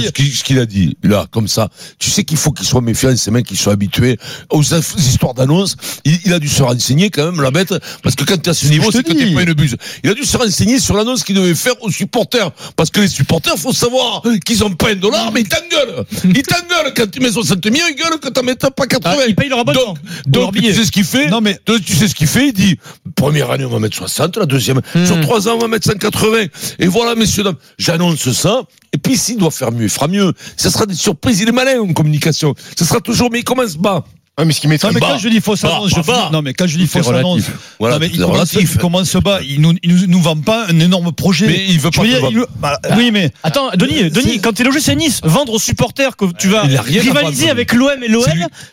ce 0.06 0.10
qu'il 0.10 0.34
ce 0.34 0.42
qu'il 0.42 0.58
a 0.58 0.66
dit, 0.66 0.96
là, 1.04 1.26
comme 1.30 1.46
ça, 1.46 1.68
tu 2.00 2.10
sais 2.10 2.24
qu'il 2.24 2.36
faut 2.36 2.50
qu'il 2.50 2.66
soit 2.66 2.80
méfiant, 2.80 3.16
ces 3.16 3.30
mecs 3.30 3.46
qui 3.46 3.56
sont 3.56 3.70
habitués 3.70 4.18
aux 4.50 4.62
histoires 4.62 5.34
d'annonces. 5.34 5.76
Il, 6.04 6.18
il 6.24 6.32
a 6.32 6.40
dû 6.40 6.48
se 6.48 6.62
renseigner 6.64 7.10
quand 7.10 7.30
même, 7.30 7.40
la 7.40 7.50
bête, 7.52 7.72
parce 8.02 8.16
que 8.16 8.24
quand 8.24 8.36
tu 8.42 8.48
es 8.48 8.48
à 8.50 8.54
ce 8.54 8.66
niveau, 8.66 8.90
c'est 8.90 9.02
que 9.04 9.12
t'es 9.12 9.34
pas 9.34 9.42
une 9.42 9.52
buse. 9.54 9.76
Il 10.02 10.10
a 10.10 10.14
dû 10.14 10.24
se 10.24 10.36
renseigner 10.36 10.80
sur 10.80 10.96
l'annonce 10.96 11.22
qu'il 11.22 11.36
devait 11.36 11.54
faire 11.54 11.74
aux 11.82 11.90
supporters. 11.90 12.50
Parce 12.74 12.90
que 12.90 13.00
les 13.00 13.08
supporters, 13.08 13.56
faut 13.56 13.72
savoir 13.72 14.22
qu'ils 14.44 14.64
ont 14.64 14.70
pas 14.72 14.90
un 14.90 14.96
dollar, 14.96 15.30
mais 15.32 15.42
ils 15.42 15.48
t'engueulent. 15.48 16.04
Ils 16.24 16.42
t'engueulent 16.42 16.92
quand 16.96 17.08
tu 17.10 17.20
mets 17.20 17.30
60 17.30 17.64
millions, 17.66 17.84
ils 17.88 17.94
gueulent 17.96 18.18
que 18.18 18.28
t'en 18.30 18.42
mets 18.42 18.56
pas 18.56 18.70
80. 18.86 19.16
Ah, 19.20 19.24
ils 19.28 19.36
payent 19.36 19.48
leur 19.48 19.60
abonnement. 19.60 19.94
Donc, 20.26 20.54
tu 20.54 20.74
sais 20.74 20.84
ce 20.84 20.90
qu'il 20.90 21.04
fait 21.04 21.28
Non, 21.28 21.40
mais- 21.40 21.58
Donc, 21.66 21.84
tu 21.84 21.94
sais 21.94 22.08
ce 22.08 22.14
qu'il 22.16 22.26
fait? 22.26 22.48
Il 22.48 22.52
dit 22.52 22.76
première 23.14 23.50
année 23.50 23.64
on 23.64 23.70
va 23.70 23.78
mettre 23.78 23.96
60, 23.96 24.36
la 24.38 24.46
deuxième 24.46 24.80
sur 25.06 25.20
trois 25.20 25.48
ans 25.48 25.54
on 25.54 25.58
va 25.58 25.68
mettre 25.68 25.86
180. 25.86 26.46
Et 26.78 26.86
voilà 26.86 27.14
messieurs 27.14 27.42
dames, 27.44 27.56
j'annonce 27.78 28.30
ça. 28.32 28.62
Et 28.92 28.98
puis 28.98 29.16
s'il 29.16 29.38
doit 29.38 29.50
faire 29.50 29.72
mieux, 29.72 29.84
il 29.84 29.90
fera 29.90 30.08
mieux. 30.08 30.32
Ça 30.56 30.70
sera 30.70 30.86
des 30.86 30.94
surprises. 30.94 31.40
Il 31.40 31.48
est 31.48 31.52
malin 31.52 31.80
en 31.80 31.92
communication. 31.92 32.54
Ce 32.76 32.84
sera 32.84 33.00
toujours 33.00 33.30
mais 33.30 33.40
il 33.40 33.44
commence 33.44 33.76
bas. 33.76 34.04
Ah, 34.40 34.44
mais 34.44 34.52
ce 34.54 34.60
qui 34.60 34.66
Non, 34.66 34.70
m'étonne, 34.72 34.94
mais 34.94 35.00
quand 35.00 35.18
je 35.18 35.28
dis 35.28 35.40
fausse 35.40 35.62
bah, 35.62 35.76
annonce, 35.76 35.90
je 35.90 35.96
bah, 35.96 36.02
bah. 36.06 36.28
non, 36.32 36.40
mais 36.42 36.54
quand 36.54 36.66
je 36.66 36.78
dis 36.78 36.86
C'est 36.86 37.02
fausse 37.02 37.12
annonce. 37.14 37.42
Voilà, 37.78 37.96
non, 37.96 38.00
mais 38.00 38.06
c'est 38.08 38.14
il 38.14 38.20
commence, 38.20 38.34
relatif. 38.52 38.70
il 38.74 38.78
commence 38.80 39.16
bas, 39.16 39.40
il 39.42 39.60
nous, 39.60 39.74
il 39.82 39.94
nous, 39.94 40.06
nous 40.06 40.22
vend 40.22 40.36
pas 40.36 40.66
un 40.68 40.80
énorme 40.80 41.12
projet. 41.12 41.46
Mais 41.46 41.66
il 41.68 41.78
veut 41.78 41.90
pas 41.90 42.04
dire, 42.04 42.20
vendre. 42.20 42.32
il 42.32 42.60
bah, 42.60 42.78
oui, 42.96 43.10
mais 43.12 43.30
Attends, 43.42 43.70
Denis, 43.76 44.10
Denis, 44.10 44.40
quand 44.40 44.52
t'es 44.52 44.64
logé 44.64 44.80
chez 44.80 44.94
Nice, 44.96 45.20
vendre 45.24 45.52
aux 45.52 45.58
supporters 45.58 46.16
que 46.16 46.24
tu 46.38 46.48
vas 46.48 46.62
a 46.62 46.82
rivaliser 46.82 47.50
avec 47.50 47.72
l'OM 47.72 48.02
et 48.02 48.08
l'OL, 48.08 48.24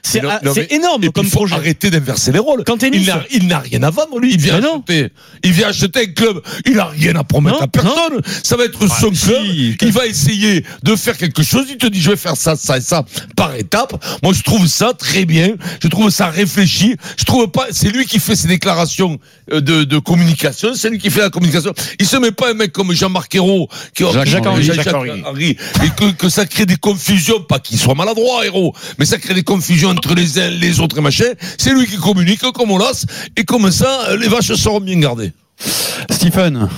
C'est 0.03 0.21
c'est 0.21 0.25
ah, 0.25 0.39
c'est 0.53 0.71
énorme 0.71 1.03
Et 1.03 1.07
puis, 1.07 1.11
comme 1.13 1.25
il 1.25 1.29
faut 1.29 1.39
projet. 1.39 1.55
arrêter 1.55 1.89
d'inverser 1.89 2.31
les 2.31 2.39
rôles. 2.39 2.63
Quand 2.65 2.77
t'es 2.77 2.89
Nice. 2.89 3.07
n'a, 3.07 3.23
il 3.31 3.47
n'a 3.47 3.59
rien 3.59 3.83
à 3.83 3.89
vendre, 3.89 4.19
lui. 4.19 4.33
Il 4.33 4.39
vient 4.39 4.57
acheter. 4.59 5.09
Il 5.43 5.51
vient 5.51 5.67
acheter 5.67 5.99
un 6.01 6.05
club. 6.13 6.41
Il 6.65 6.75
n'a 6.75 6.85
rien 6.85 7.15
à 7.15 7.23
promettre 7.23 7.57
Non, 7.57 7.63
à 7.63 7.67
personne. 7.67 8.21
Ça 8.43 8.55
va 8.55 8.65
être 8.65 8.87
son 8.87 9.13
si. 9.13 9.25
club. 9.27 9.43
Il 9.81 9.91
va 9.91 10.05
essayer 10.05 10.63
de 10.83 10.95
faire 10.95 11.17
quelque 11.17 11.43
chose. 11.43 11.65
Il 11.69 11.77
te 11.77 11.87
dit, 11.87 12.01
je 12.01 12.09
vais 12.11 12.15
faire 12.17 12.37
ça, 12.37 12.55
ça 12.55 12.77
et 12.77 12.81
ça 12.81 13.03
par 13.35 13.55
étape. 13.55 14.03
Moi, 14.23 14.33
je 14.33 14.41
trouve 14.43 14.67
ça 14.67 14.93
très 14.93 15.25
bien. 15.25 15.55
Je 15.81 15.87
trouve 15.87 16.09
ça 16.09 16.27
réfléchi. 16.27 16.95
Je 17.17 17.23
trouve 17.25 17.47
pas, 17.47 17.67
c'est 17.71 17.89
lui 17.89 18.05
qui 18.05 18.19
fait 18.19 18.35
ses 18.35 18.47
déclarations 18.47 19.19
euh, 19.51 19.61
de, 19.61 19.83
de 19.83 19.99
communication. 19.99 20.69
C'est 20.75 20.89
lui 20.89 20.97
qui 20.99 21.09
fait 21.09 21.21
la 21.21 21.29
communication. 21.29 21.73
Il 21.99 22.05
se 22.05 22.17
met 22.17 22.31
pas 22.31 22.51
un 22.51 22.53
mec 22.53 22.71
comme 22.71 22.91
Jean-Marc 22.93 23.33
Ayrault, 23.35 23.67
qui 23.95 24.03
Jacques 24.11 24.25
qui- 24.27 24.35
Henry. 24.37 24.63
Jacques 24.63 24.75
Jacques 24.81 24.93
Henry. 24.95 25.23
Henry. 25.25 25.49
et 25.83 25.89
que, 25.95 26.11
que 26.11 26.29
ça 26.29 26.45
crée 26.45 26.65
des 26.65 26.77
confusions, 26.77 27.41
pas 27.41 27.59
qu'il 27.59 27.77
soit 27.77 27.95
maladroit, 27.95 28.45
héros, 28.45 28.73
mais 28.99 29.05
ça 29.05 29.17
crée 29.17 29.33
des 29.33 29.43
confusions 29.43 29.89
entre 29.89 30.13
les 30.15 30.39
uns, 30.39 30.49
les 30.49 30.79
autres 30.79 30.97
et 30.97 31.01
machin. 31.01 31.25
C'est 31.57 31.73
lui 31.73 31.85
qui 31.85 31.97
communique 31.97 32.41
comme 32.53 32.71
on 32.71 32.77
lasse, 32.77 33.05
et 33.35 33.43
comme 33.43 33.71
ça, 33.71 34.09
euh, 34.09 34.17
les 34.17 34.27
vaches 34.27 34.53
seront 34.53 34.79
bien 34.79 34.99
gardées. 34.99 35.31
Stephen. 36.11 36.69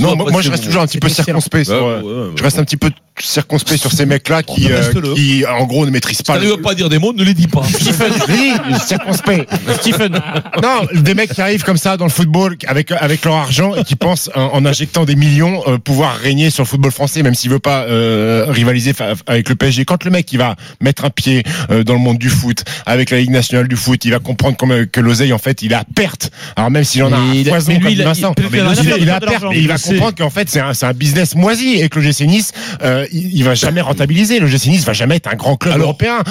non, 0.00 0.16
moi, 0.16 0.30
moi, 0.30 0.42
je 0.42 0.50
reste 0.50 0.64
toujours 0.64 0.82
un 0.82 0.86
petit 0.86 0.98
peu 0.98 1.08
circonspect 1.08 1.66
sur, 1.66 1.74
Ouais, 1.74 2.00
ouais, 2.00 2.02
ouais. 2.02 2.30
je 2.36 2.42
reste 2.42 2.58
un 2.58 2.64
petit 2.64 2.76
peu 2.76 2.90
circonspect 3.26 3.80
sur 3.80 3.92
ces 3.92 4.06
mecs-là 4.06 4.42
qui, 4.42 4.68
Oh, 4.68 4.72
euh, 4.72 5.14
qui, 5.14 5.44
en 5.46 5.64
gros, 5.66 5.86
ne 5.86 5.90
maîtrisent 5.90 6.18
Si 6.18 6.22
pas. 6.22 6.34
t'arrives 6.34 6.56
pas 6.58 6.72
à 6.72 6.74
dire 6.74 6.88
des 6.88 6.98
mots, 6.98 7.12
ne 7.12 7.24
les 7.24 7.34
dis 7.34 7.46
pas. 7.48 7.62
Stephen, 7.68 8.12
dis, 8.28 8.80
circonspect. 8.86 9.48
Stephen. 9.80 10.20
Non, 10.62 10.86
des 10.94 11.14
mecs 11.14 11.32
qui 11.32 11.40
arrivent 11.40 11.64
comme 11.64 11.76
ça 11.76 11.96
dans 11.96 12.04
le 12.04 12.10
football 12.10 12.56
avec 12.66 12.90
avec 12.92 13.24
leur 13.24 13.34
argent 13.34 13.74
et 13.74 13.84
qui 13.84 13.96
pensent 13.96 14.30
en, 14.34 14.42
en 14.52 14.64
injectant 14.66 15.04
des 15.04 15.16
millions 15.16 15.62
euh, 15.66 15.78
pouvoir 15.78 16.16
régner 16.16 16.50
sur 16.50 16.62
le 16.64 16.68
football 16.68 16.92
français, 16.92 17.22
même 17.22 17.34
s'il 17.34 17.50
veut 17.50 17.58
pas 17.58 17.82
euh, 17.84 18.46
rivaliser 18.48 18.92
avec 19.26 19.48
le 19.48 19.54
PSG. 19.54 19.84
Quand 19.84 20.04
le 20.04 20.10
mec 20.10 20.32
il 20.32 20.38
va 20.38 20.56
mettre 20.80 21.04
un 21.04 21.10
pied 21.10 21.42
euh, 21.70 21.84
dans 21.84 21.94
le 21.94 21.98
monde 22.00 22.18
du 22.18 22.28
foot 22.30 22.64
avec 22.86 23.10
la 23.10 23.18
Ligue 23.18 23.30
nationale 23.30 23.68
du 23.68 23.76
foot, 23.76 24.04
il 24.04 24.10
va 24.12 24.18
comprendre 24.18 24.56
comme, 24.56 24.86
que 24.86 25.00
l'oseille 25.00 25.32
en 25.32 25.38
fait 25.38 25.62
il 25.62 25.72
est 25.72 25.76
à 25.76 25.84
perte. 25.84 26.30
Alors 26.56 26.70
même 26.70 26.84
s'il 26.84 27.02
en 27.02 27.12
a 27.12 27.16
un 27.16 27.30
a- 27.30 27.34
lui, 27.34 27.44
comme 27.44 27.54
a- 27.54 27.58
Vincent, 27.58 28.34
il 28.38 29.04
de 29.06 29.18
perte 29.18 29.44
et 29.52 29.56
il 29.58 29.62
il 29.62 29.68
va 29.68 29.74
le 29.74 29.80
comprendre 29.80 30.14
qu'en 30.16 30.30
fait 30.30 30.48
c'est 30.50 30.60
un, 30.60 30.74
c'est 30.74 30.86
un 30.86 30.92
business 30.92 31.34
moisi 31.34 31.74
et 31.80 31.88
que 31.88 31.98
le 31.98 32.04
GC 32.04 32.26
Nice 32.26 32.52
euh, 32.82 33.06
il, 33.12 33.34
il 33.34 33.44
va 33.44 33.54
jamais 33.54 33.80
rentabiliser. 33.80 34.38
Le 34.40 34.48
Nice 34.48 34.84
va 34.84 34.92
jamais 34.92 35.16
être 35.16 35.28
un 35.28 35.36
grand 35.36 35.56
club 35.56 35.74
Alors, 35.74 35.88
européen. 35.88 36.22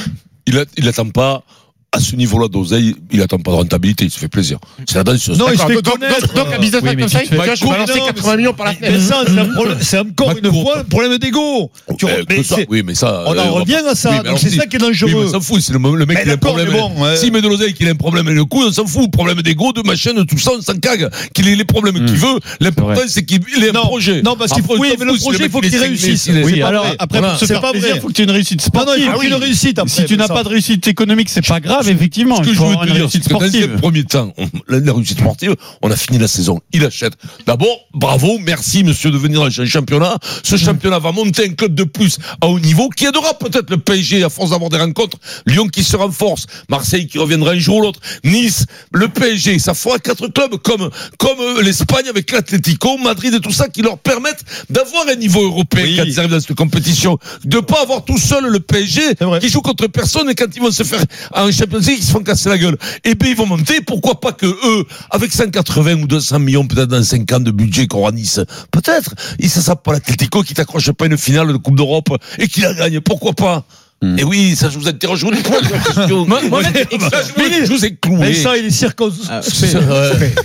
Il, 0.48 0.58
a- 0.58 0.66
il 0.78 0.88
attend 0.88 1.10
pas, 1.10 1.44
à 1.94 2.00
ce 2.00 2.16
niveau-là 2.16 2.48
d'oseille, 2.48 2.96
il 3.12 3.22
attend 3.22 3.38
pas 3.38 3.52
de 3.52 3.58
rentabilité, 3.58 4.06
il 4.06 4.12
se 4.12 4.18
fait 4.18 4.30
plaisir. 4.30 4.60
C'est 4.88 4.96
la 4.96 5.04
danse. 5.04 5.28
Non, 5.28 5.48
il 5.52 5.60
se 5.60 5.66
fait 5.66 5.74
donc, 5.74 5.84
donc, 5.84 5.94
connaître. 6.00 6.22
donc, 6.34 6.36
donc, 6.46 6.54
un 6.56 6.58
business 6.60 6.82
Oui, 6.86 6.90
mais 6.96 7.02
comme 7.02 7.10
ça, 7.12 7.20
il 7.22 7.28
fait, 7.28 7.36
je 7.58 7.66
vais 7.66 7.70
balancer 7.70 8.00
Non, 8.00 8.06
80 8.06 8.36
millions 8.38 8.54
par 8.54 8.66
la 8.68 8.72
Mais 8.80 8.88
fenêtre. 8.88 9.04
ça, 9.04 9.24
c'est 9.28 9.40
un 9.40 9.46
problème- 9.46 9.78
c'est 9.82 10.00
encore 10.00 10.32
une 10.38 10.50
court. 10.50 10.62
fois 10.64 10.78
un 10.80 10.84
problème 10.86 11.18
d'ego. 11.18 11.70
Euh, 11.90 12.44
ça, 12.44 12.56
c'est- 12.56 12.68
oui, 12.70 12.82
mais 12.86 12.96
ça. 12.96 13.24
On 13.28 13.34
euh, 13.36 13.42
en 13.42 13.44
va 13.44 13.50
revient 13.60 13.76
à 13.90 13.94
ça. 13.96 14.24
C'est 14.38 14.52
ça 14.52 14.68
qui 14.68 14.78
est 14.78 14.80
dangereux. 14.80 15.26
on 15.28 15.32
s'en 15.34 15.42
fout, 15.42 15.60
c'est 15.62 15.74
le, 15.74 15.80
le 15.80 16.06
mec 16.06 16.24
qui 16.24 16.30
a 16.30 16.34
un 16.34 16.38
problème. 16.38 16.70
mais 16.72 16.80
bon, 16.80 17.04
ouais. 17.04 17.18
S'il 17.18 17.34
met 17.34 17.42
de 17.42 17.50
l'oseille, 17.50 17.74
qu'il 17.74 17.90
a 17.90 17.92
un 17.92 17.96
problème 17.96 18.26
avec 18.26 18.38
le 18.38 18.46
cou, 18.46 18.64
on 18.66 18.72
s'en 18.72 18.86
fout. 18.88 19.12
Problème 19.12 19.42
d'ego, 19.42 19.74
de 19.74 19.82
machin, 19.82 20.14
de 20.14 20.24
tout 20.24 20.38
ça, 20.38 20.52
on 20.58 20.62
s'en 20.62 20.78
cague. 20.80 21.10
Qu'il 21.34 21.50
ait 21.50 21.56
les 21.58 21.66
problèmes 21.66 21.96
qu'il 22.06 22.16
veut. 22.16 22.40
L'important, 22.62 23.02
c'est 23.08 23.26
qu'il 23.26 23.42
ait 23.66 23.70
un 23.70 23.74
projet. 23.74 24.22
non, 24.22 24.38
parce 24.38 24.54
qu'il 24.54 24.64
faut- 24.64 24.78
oui, 24.78 24.94
mais 24.98 25.04
le 25.06 25.18
projet, 25.20 25.50
faut 25.50 25.60
il 25.62 25.66
est 25.66 25.70
qu'il 25.72 25.80
réussisse. 25.80 26.30
Oui, 26.46 26.62
alors 26.62 26.86
après, 27.00 27.20
C'est 27.38 27.48
faire 27.48 27.60
pas 27.60 27.74
vrai. 27.74 27.92
il 27.96 28.00
faut 28.00 28.08
que 28.08 28.14
tu 28.14 28.22
aies 28.22 28.26
une 28.26 28.32
réussite 28.32 28.62
Non, 28.74 28.86
non, 28.86 28.94
il 28.98 29.10
faut 29.12 29.22
ait 29.24 29.28
une 29.28 29.34
réussite. 29.34 29.82
Si 29.88 30.06
tu 30.06 30.16
n'as 30.16 30.30
pas 30.30 30.44
de 30.44 30.48
réussite 30.48 30.88
économique, 30.88 31.28
c'est 31.28 31.46
pas 31.46 31.60
grave, 31.60 31.81
effectivement. 31.88 32.38
Ce 32.38 32.50
que 32.50 32.54
je 32.54 32.60
veux 32.62 32.76
te 32.76 32.92
dire, 32.92 33.10
c'est 33.12 33.24
que 33.24 33.30
dans 33.30 33.42
un 33.42 34.04
temps, 34.04 34.34
on- 34.38 34.50
la, 34.68 34.94
réussite 34.94 35.20
sportive, 35.20 35.56
on 35.82 35.92
a 35.92 35.96
fini 35.96 36.18
la 36.18 36.28
saison. 36.28 36.60
Il 36.74 36.86
achète. 36.86 37.14
D'abord, 37.46 37.78
bravo, 37.94 38.38
merci 38.40 38.84
monsieur 38.84 39.12
de 39.12 39.18
venir 39.18 39.42
un 39.42 39.50
championnat. 39.50 40.18
Ce 40.44 40.56
championnat 40.58 41.00
va 41.00 41.12
monter 41.12 41.46
un 41.46 41.54
club 41.54 41.76
de 41.76 41.84
plus 41.84 42.18
à 42.42 42.48
haut 42.48 42.60
niveau 42.60 42.90
qui 42.90 43.06
aidera 43.06 43.34
peut-être 43.36 43.70
le 43.70 43.78
PSG 43.78 44.24
à 44.24 44.30
force 44.30 44.52
d'avoir 44.52 44.70
des 44.70 44.78
rencontres. 44.78 45.18
Lyon 45.46 45.68
qui 45.68 45.84
se 45.84 45.96
renforce, 45.96 46.46
Marseille 46.70 47.08
qui 47.08 47.18
reviendra 47.18 47.52
un 47.52 47.60
jour 47.60 47.78
ou 47.78 47.82
l'autre, 47.82 48.00
Nice, 48.24 48.66
le 48.92 49.08
PSG, 49.08 49.60
ça 49.60 49.74
fera 49.74 49.98
quatre 50.00 50.28
clubs 50.28 50.56
comme 50.58 50.90
comme 51.18 51.40
euh, 51.40 51.62
l'Espagne 51.62 52.08
avec 52.10 52.32
l'Atlético, 52.32 52.98
Madrid 52.98 53.34
et 53.34 53.40
tout 53.40 53.52
ça 53.52 53.68
qui 53.68 53.82
leur 53.82 53.98
permettent 53.98 54.44
d'avoir 54.70 55.08
un 55.08 55.16
niveau 55.16 55.44
européen 55.44 55.84
Oui. 55.84 55.96
quand 55.98 56.04
ils 56.06 56.20
arrivent 56.20 56.32
dans 56.32 56.40
cette 56.40 56.56
compétition, 56.56 57.18
de 57.46 57.60
pas 57.60 57.82
avoir 57.82 58.04
tout 58.06 58.18
seul 58.18 58.46
le 58.48 58.60
PSG 58.60 59.02
qui 59.40 59.50
joue 59.50 59.62
contre 59.62 59.88
personne 59.88 60.30
et 60.30 60.36
quand 60.36 60.48
ils 60.56 60.62
vont 60.62 60.72
se 60.72 60.84
faire 60.84 61.04
en 61.34 61.52
Ils 61.74 62.04
se 62.04 62.12
font 62.12 62.24
casser 62.24 62.50
la 62.50 62.58
gueule. 62.58 62.78
Et 63.04 63.16
bien 63.16 63.30
ils 63.30 63.36
vont 63.36 63.46
monter, 63.46 63.82
pourquoi 63.82 64.20
pas 64.20 64.32
que 64.32 64.46
eux, 64.46 64.86
avec 65.10 65.32
180 65.32 66.02
ou 66.02 66.08
200 66.08 66.40
millions 66.40 66.68
peut-être 66.68 66.90
dans 66.90 67.04
5 67.04 67.32
ans 67.34 67.40
de 67.40 67.52
budget 67.52 67.88
qu'aura 67.88 68.12
Nice, 68.12 68.40
peut-être, 68.72 69.14
ils 69.40 69.50
se 69.50 69.62
savent 69.62 69.82
pas 69.84 69.94
l'Atlético 69.94 70.44
qui 70.44 70.54
t'accroche 70.54 70.92
pas 70.92 71.06
une 71.06 71.18
finale 71.18 71.48
de 71.48 71.58
Coupe 71.58 71.76
d'Europe 71.76 72.10
et 72.38 72.48
qui 72.48 72.62
la 72.62 72.74
gagne, 72.74 73.00
pourquoi 73.02 73.34
pas? 73.34 73.66
Et 74.18 74.24
oui, 74.24 74.56
ça 74.56 74.70
je 74.72 74.80
vous 74.80 74.88
interroge, 74.88 75.20
je 75.20 75.26
vous 75.28 75.32
pose 75.32 75.62
la 75.70 75.78
question. 75.78 76.26
Moi- 76.28 76.42
Mohamed, 76.50 76.88
Ça, 77.00 77.22
je 77.40 77.72
vous- 77.72 77.86
ai 77.86 77.96
cloué. 77.96 78.18
Mais 78.20 78.34
ça, 78.34 78.58
il 78.58 78.66
est 78.66 78.70
circonspect. 78.72 79.30
Ah. 79.30 79.42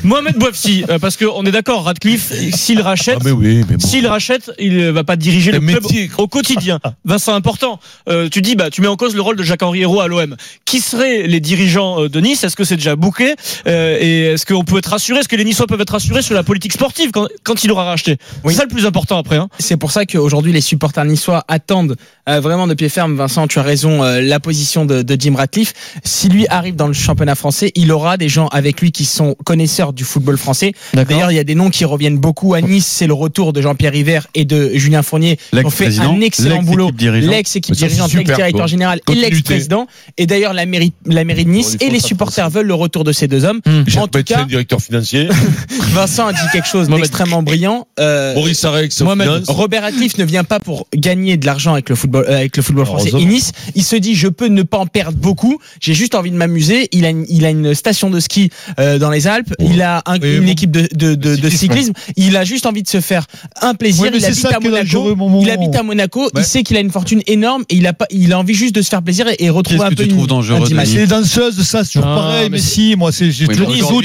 Mohamed 0.02 0.36
Bouafsi, 0.36 0.84
euh, 0.90 0.98
parce 0.98 1.16
qu'on 1.16 1.42
est 1.46 1.50
d'accord, 1.50 1.84
Radcliffe, 1.84 2.32
s'il 2.54 2.82
rachète, 2.82 3.16
Ah, 3.20 3.24
mais 3.24 3.30
oui, 3.30 3.62
bon. 3.64 3.78
S'il 3.78 4.06
rachète, 4.06 4.50
il 4.58 4.76
ne 4.76 4.90
va 4.90 5.04
pas 5.04 5.16
diriger 5.16 5.52
le 5.52 5.60
club 5.60 5.82
métier. 5.84 6.10
au 6.18 6.28
quotidien. 6.28 6.80
Vincent, 7.06 7.34
important. 7.34 7.80
Euh, 8.10 8.28
tu 8.28 8.42
dis, 8.42 8.56
bah, 8.56 8.68
tu 8.70 8.82
mets 8.82 8.88
en 8.88 8.96
cause 8.96 9.14
le 9.14 9.22
rôle 9.22 9.36
de 9.36 9.42
Jacques-Henri 9.42 9.80
Hérault 9.80 10.00
à 10.00 10.08
l'OM. 10.08 10.36
Qui 10.66 10.80
seraient 10.80 11.26
les 11.26 11.40
dirigeants 11.40 12.02
euh, 12.02 12.08
de 12.10 12.20
Nice? 12.20 12.44
Est-ce 12.44 12.56
que 12.56 12.64
c'est 12.64 12.76
déjà 12.76 12.94
bouqué 12.94 13.36
Euh, 13.66 13.96
Et 13.98 14.20
est-ce 14.34 14.44
qu'on 14.44 14.64
peut 14.64 14.78
être 14.78 14.90
rassuré? 14.90 15.20
Est-ce 15.20 15.28
que 15.28 15.36
les 15.36 15.44
Niçois 15.44 15.66
peuvent 15.66 15.80
être 15.80 15.90
rassurés 15.94 16.20
sur 16.22 16.34
la 16.34 16.42
politique 16.42 16.74
sportive 16.74 17.10
quand, 17.10 17.26
quand 17.42 17.64
il 17.64 17.70
aura 17.72 17.84
racheté? 17.84 18.18
Oui. 18.44 18.52
C'est 18.52 18.58
ça 18.58 18.64
le 18.64 18.68
plus 18.74 18.84
important 18.84 19.16
après. 19.18 19.36
Hein. 19.36 19.48
C'est 19.58 19.78
pour 19.78 19.92
ça 19.92 20.04
qu'aujourd'hui 20.04 20.52
les 20.52 20.60
supporters 20.60 21.04
niçois 21.06 21.44
attendent 21.48 21.96
euh, 22.28 22.40
vraiment 22.40 22.66
de 22.66 22.74
pied 22.74 22.88
ferme. 22.90 23.16
Vincent, 23.16 23.45
tu 23.46 23.58
as 23.58 23.62
raison, 23.62 24.02
euh, 24.02 24.20
la 24.20 24.40
position 24.40 24.84
de, 24.84 25.02
de 25.02 25.16
Jim 25.18 25.34
Ratcliffe. 25.36 25.72
Si 26.04 26.28
lui 26.28 26.46
arrive 26.48 26.76
dans 26.76 26.86
le 26.86 26.92
championnat 26.92 27.34
français, 27.34 27.72
il 27.74 27.92
aura 27.92 28.16
des 28.16 28.28
gens 28.28 28.48
avec 28.48 28.80
lui 28.80 28.92
qui 28.92 29.04
sont 29.04 29.34
connaisseurs 29.44 29.92
du 29.92 30.04
football 30.04 30.38
français. 30.38 30.72
D'ailleurs, 30.94 31.30
il 31.30 31.36
y 31.36 31.40
a 31.40 31.44
des 31.44 31.54
noms 31.54 31.70
qui 31.70 31.84
reviennent 31.84 32.18
beaucoup 32.18 32.54
à 32.54 32.60
Nice. 32.60 32.86
C'est 32.86 33.06
le 33.06 33.14
retour 33.14 33.52
de 33.52 33.60
Jean-Pierre 33.60 33.92
River 33.92 34.20
et 34.34 34.44
de 34.44 34.70
Julien 34.74 35.02
Fournier. 35.02 35.36
qui 35.36 35.64
ont 35.64 35.70
fait 35.70 35.98
un 35.98 36.20
excellent 36.20 36.62
boulot. 36.62 36.90
L'ex-équipe 37.00 37.74
dirigeante, 37.74 38.12
l'ex-directeur 38.12 38.66
général 38.66 39.00
et 39.10 39.14
l'ex-président. 39.14 39.86
Et 40.16 40.26
d'ailleurs, 40.26 40.52
la 40.52 40.66
mairie, 40.66 40.92
la 41.04 41.24
mairie 41.24 41.44
de 41.44 41.50
Nice 41.50 41.76
il 41.80 41.86
et 41.86 41.90
les 41.90 42.00
supporters 42.00 42.50
veulent 42.50 42.66
le 42.66 42.74
retour 42.74 43.04
de 43.04 43.12
ces 43.12 43.28
deux 43.28 43.44
hommes. 43.44 43.60
Jacques 43.86 44.04
En 44.04 44.08
tout 44.08 44.22
cas, 44.22 44.44
directeur 44.44 44.80
financier. 44.80 45.28
Vincent 45.92 46.26
a 46.26 46.32
dit 46.32 46.38
quelque 46.52 46.68
chose 46.68 46.88
d'extrêmement 46.88 47.42
brillant. 47.42 47.86
Euh, 47.98 48.34
Maurice 48.34 48.64
Arex. 48.64 49.02
Robert 49.48 49.82
Ratcliffe 49.82 50.18
ne 50.18 50.24
vient 50.24 50.44
pas 50.44 50.60
pour 50.60 50.86
gagner 50.94 51.36
de 51.36 51.46
l'argent 51.46 51.72
avec 51.72 51.88
le 51.88 51.94
football, 51.94 52.24
euh, 52.28 52.36
avec 52.36 52.56
le 52.56 52.62
football 52.62 52.86
français. 52.86 53.10
Heureusement. 53.12 53.28
Nice, 53.36 53.52
il 53.74 53.82
se 53.84 53.96
dit, 53.96 54.14
je 54.14 54.28
peux 54.28 54.46
ne 54.46 54.62
pas 54.62 54.78
en 54.78 54.86
perdre 54.86 55.18
beaucoup. 55.18 55.58
J'ai 55.80 55.92
juste 55.94 56.14
envie 56.14 56.30
de 56.30 56.36
m'amuser. 56.36 56.88
Il 56.92 57.04
a 57.04 57.10
une, 57.10 57.26
il 57.28 57.44
a 57.44 57.50
une 57.50 57.74
station 57.74 58.08
de 58.08 58.18
ski 58.20 58.50
euh, 58.80 58.98
dans 58.98 59.10
les 59.10 59.26
Alpes. 59.26 59.52
Il 59.60 59.82
a 59.82 60.02
un- 60.06 60.18
Oui, 60.18 60.36
une 60.36 60.44
bon. 60.44 60.48
équipe 60.50 60.70
de, 60.70 60.88
de, 60.94 61.14
de, 61.14 61.36
de 61.36 61.50
cyclisme. 61.50 61.92
Il 62.16 62.36
a 62.36 62.44
juste 62.44 62.64
envie 62.66 62.82
de 62.82 62.88
se 62.88 63.00
faire 63.00 63.26
un 63.60 63.74
plaisir. 63.74 64.04
Ouais, 64.04 64.10
il 64.14 64.24
habite 64.24 64.38
ça 64.38 64.56
à 64.56 64.60
Monaco. 64.60 65.14
mon 65.16 65.42
Il 65.42 65.50
habite 65.50 65.76
à 65.76 65.82
Monaco. 65.82 66.22
Ouais. 66.24 66.30
Il 66.36 66.44
sait 66.44 66.62
qu'il 66.62 66.76
a 66.76 66.80
une 66.80 66.90
fortune 66.90 67.20
énorme 67.26 67.64
et 67.68 67.76
il 67.76 67.86
a 67.86 67.92
pas, 67.92 68.06
il 68.10 68.32
a 68.32 68.38
envie 68.38 68.54
juste 68.54 68.74
de 68.74 68.80
se 68.82 68.88
faire 68.88 69.02
plaisir 69.02 69.26
et, 69.28 69.36
et 69.44 69.50
retrouver 69.50 69.80
un 69.84 69.90
que 69.90 69.94
peu 69.96 70.04
tu 70.04 70.08
une- 70.10 70.16
trouves 70.16 70.26
dangereux, 70.28 70.62
un. 70.72 70.84
C'est 70.86 70.96
les 70.98 71.06
danseuses, 71.06 71.60
ça, 71.62 71.84
c'est 71.84 71.98
toujours 71.98 72.14
pareil. 72.14 72.44
mais 72.44 72.56
Mais 72.56 72.58
si, 72.62 72.94
moi, 72.96 73.12
c'est, 73.12 73.30
j'ai 73.30 73.46
Oui, 73.46 73.54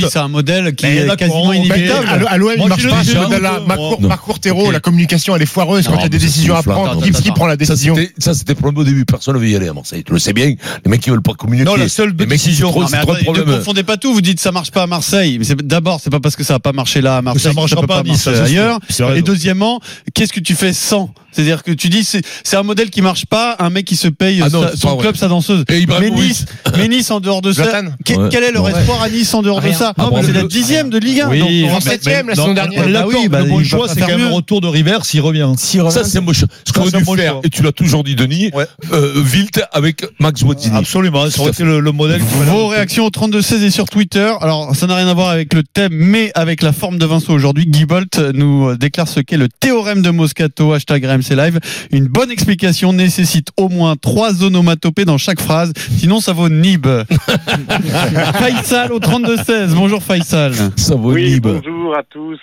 c'est 0.10 0.20
un 0.20 0.28
modèle 0.28 0.76
qui 0.76 0.86
est 0.88 1.16
quasiment 1.16 1.54
inévitable. 1.54 2.08
À 2.10 2.18
l'O- 2.18 2.28
à 2.28 2.38
l'OM, 2.38 2.52
il 2.58 2.68
marche 2.68 2.88
pas. 2.90 3.02
dis, 3.02 3.08
Ce 3.10 3.14
je 3.14 3.18
modèle-là, 3.20 3.60
le- 3.62 3.66
ma, 3.68 3.76
non. 3.78 3.90
cour- 3.96 4.02
ma 4.02 4.18
courte 4.18 4.46
héros, 4.46 4.66
Ok. 4.68 4.74
la 4.74 4.80
communication, 4.80 5.36
elle 5.36 5.42
est 5.44 5.46
foireuse 5.46 5.88
quand 5.88 5.96
il 5.98 6.02
y 6.02 6.06
a 6.06 6.10
des 6.10 6.18
décisions 6.18 6.56
à 6.56 6.64
prendre. 6.64 6.92
Attends, 6.92 7.00
Qui, 7.22 7.32
prend 7.32 7.46
la 7.48 7.56
décision 7.56 7.96
Ça, 8.18 8.34
c'était 8.34 8.54
le 8.54 8.58
problème 8.60 8.80
au 8.80 8.84
début. 8.84 9.06
Personne 9.22 9.36
ne 9.36 9.40
veut 9.40 9.50
y 9.50 9.56
aller 9.56 9.68
à 9.68 9.74
Marseille. 9.74 10.04
Tu 10.04 10.12
le 10.14 10.18
sais 10.18 10.34
bien. 10.34 10.48
Les 10.84 10.90
mecs, 10.90 11.06
ils 11.06 11.12
veulent 11.12 11.22
pas 11.22 11.36
communiquer. 11.36 11.64
Non, 11.66 11.76
la 11.76 11.88
seule 11.90 12.10
Les 12.18 12.26
mecs, 12.26 12.30
décision- 12.30 12.72
trop, 12.72 12.82
Non, 12.82 12.88
mais 12.92 12.98
ne 13.02 13.58
confondez 13.58 13.84
pas 13.84 13.96
tout. 13.98 14.16
Vous 14.16 14.22
dites 14.22 14.40
ça 14.40 14.52
marche 14.52 14.72
pas 14.72 14.82
à 14.82 14.88
Marseille. 14.88 15.38
Mais 15.38 15.46
c'est 15.46 15.56
d'abord, 15.62 16.00
c'est 16.04 16.10
pas 16.10 16.20
parce 16.20 16.36
que 16.36 16.44
ça 16.44 16.56
a 16.56 16.60
pas 16.60 16.74
marché 16.74 17.02
là 17.02 17.18
à 17.18 17.22
Marseille. 17.22 17.44
ça 17.44 17.54
marchera 17.54 17.82
peut 17.82 17.88
pas 17.88 18.00
à 18.00 18.04
marcher 18.04 18.20
ça, 18.20 18.34
c'est 18.34 18.42
ailleurs. 18.42 18.80
Et 19.16 19.22
deuxièmement, 19.22 19.80
qu'est-ce 20.16 20.34
que 20.34 20.40
tu 20.40 20.56
fais 20.56 20.74
sans 20.74 21.14
C'est-à-dire 21.32 21.64
que 21.64 21.72
tu 21.72 21.90
dis 21.90 22.04
c'est 22.04 22.22
c'est 22.44 22.58
un 22.58 22.64
modèle 22.64 22.90
qui 22.90 23.02
marche 23.02 23.26
pas. 23.26 23.56
Un 23.60 23.70
mec 23.70 23.86
qui 23.86 23.96
se 23.96 24.08
paye 24.08 24.42
Ah 24.44 24.50
non, 24.50 24.62
sa- 24.64 24.72
c'est 24.72 24.78
son 24.78 24.90
vrai. 24.96 25.04
club, 25.04 25.16
sa 25.16 25.28
danseuse. 25.28 25.64
Et 25.70 25.86
Mais. 25.86 26.10
Nice, 26.12 26.46
mais 26.78 26.88
Nice 26.88 27.10
en 27.12 27.20
dehors 27.20 27.42
de 27.42 27.52
ça. 27.54 27.64
Ouais. 27.64 27.90
Quel 28.30 28.44
est 28.44 28.52
leur 28.52 28.64
Ouais. 28.66 28.72
espoir 28.72 29.02
à 29.02 29.10
Nice 29.10 29.34
en 29.34 29.42
dehors 29.42 29.62
de 29.62 29.72
ça? 29.72 29.94
Ah 29.98 30.08
bon, 30.10 30.22
C'est 30.24 30.34
la 30.34 30.44
dixième 30.44 30.90
de 30.90 30.98
Ligue 30.98 31.22
1. 31.22 31.30
Oui, 31.30 31.62
donc 31.64 31.72
en 31.72 31.80
septième, 31.82 32.28
la 32.30 32.36
saison 32.36 32.50
on 32.50 32.54
dernière. 32.54 32.84
Bah 32.88 33.04
oui, 33.08 33.14
d'accord, 33.14 33.30
bah, 33.30 33.40
le 33.42 33.50
bon 33.50 33.64
choix, 33.64 33.88
c'est 33.88 34.00
quand 34.00 34.08
même 34.08 34.20
le 34.20 34.28
retour 34.34 34.62
de 34.62 34.68
River 34.68 35.00
s'il 35.04 35.22
revient. 35.22 35.50
Ça, 35.58 36.04
c'est 36.04 36.22
choix. 36.34 36.48
Ce 36.66 36.74
qu'on 36.74 36.86
un 36.88 36.92
dû 36.92 37.04
faire, 37.16 37.40
et 37.44 37.50
tu 37.50 37.64
l'as 37.64 37.72
toujours 37.72 38.04
dit, 38.04 38.16
Denis, 38.16 38.52
euh, 38.94 39.24
Wilt 39.34 39.62
avec 39.72 40.06
Max 40.20 40.42
Wattini. 40.44 40.76
Absolument, 40.78 41.30
ça 41.30 41.42
aurait 41.42 41.52
été 41.52 41.64
le, 41.64 41.80
le 41.80 41.92
modèle. 41.92 42.22
Vos 42.22 42.68
réactions 42.68 43.06
au 43.06 43.10
32-16 43.10 43.64
et 43.64 43.70
sur 43.72 43.86
Twitter. 43.90 44.32
Alors, 44.42 44.76
ça 44.76 44.88
n'a 44.88 44.96
rien 44.96 45.08
à 45.08 45.14
voir 45.14 45.30
avec 45.30 45.54
le 45.54 45.64
thème, 45.64 45.92
mais 45.94 46.32
avec 46.36 46.62
la 46.62 46.72
forme 46.74 46.98
de 46.98 47.06
Vincent 47.06 47.34
aujourd'hui. 47.34 47.66
Guy 47.66 47.86
Bolt 47.86 48.20
nous 48.34 48.70
euh, 48.70 48.78
déclare 48.78 49.08
ce 49.08 49.20
qu'est 49.20 49.38
le 49.38 49.48
théorème 49.50 50.02
de 50.02 50.10
Moscato, 50.10 50.74
hashtag 50.74 51.06
RMC 51.22 51.36
Live. 51.36 51.60
Une 51.92 52.08
bonne 52.08 52.32
explication 52.32 52.94
nécessite 52.94 53.50
au 53.58 53.70
moins 53.70 53.96
trois 53.96 54.44
onomatopées 54.44 55.06
dans 55.06 55.18
chaque 55.18 55.40
phrase, 55.40 55.72
sinon 55.98 56.20
ça 56.20 56.34
vaut 56.34 56.50
nib. 56.50 56.88
Faisal 58.36 58.92
au 58.92 59.00
32-16. 59.00 59.74
Bonjour 59.74 60.02
Faisal. 60.04 60.54
Ça 60.76 60.96
vaut 60.96 61.14
Oui, 61.14 61.34
Nib. 61.34 61.44
bonjour 61.44 61.96
à 61.96 62.04
tous. 62.04 62.40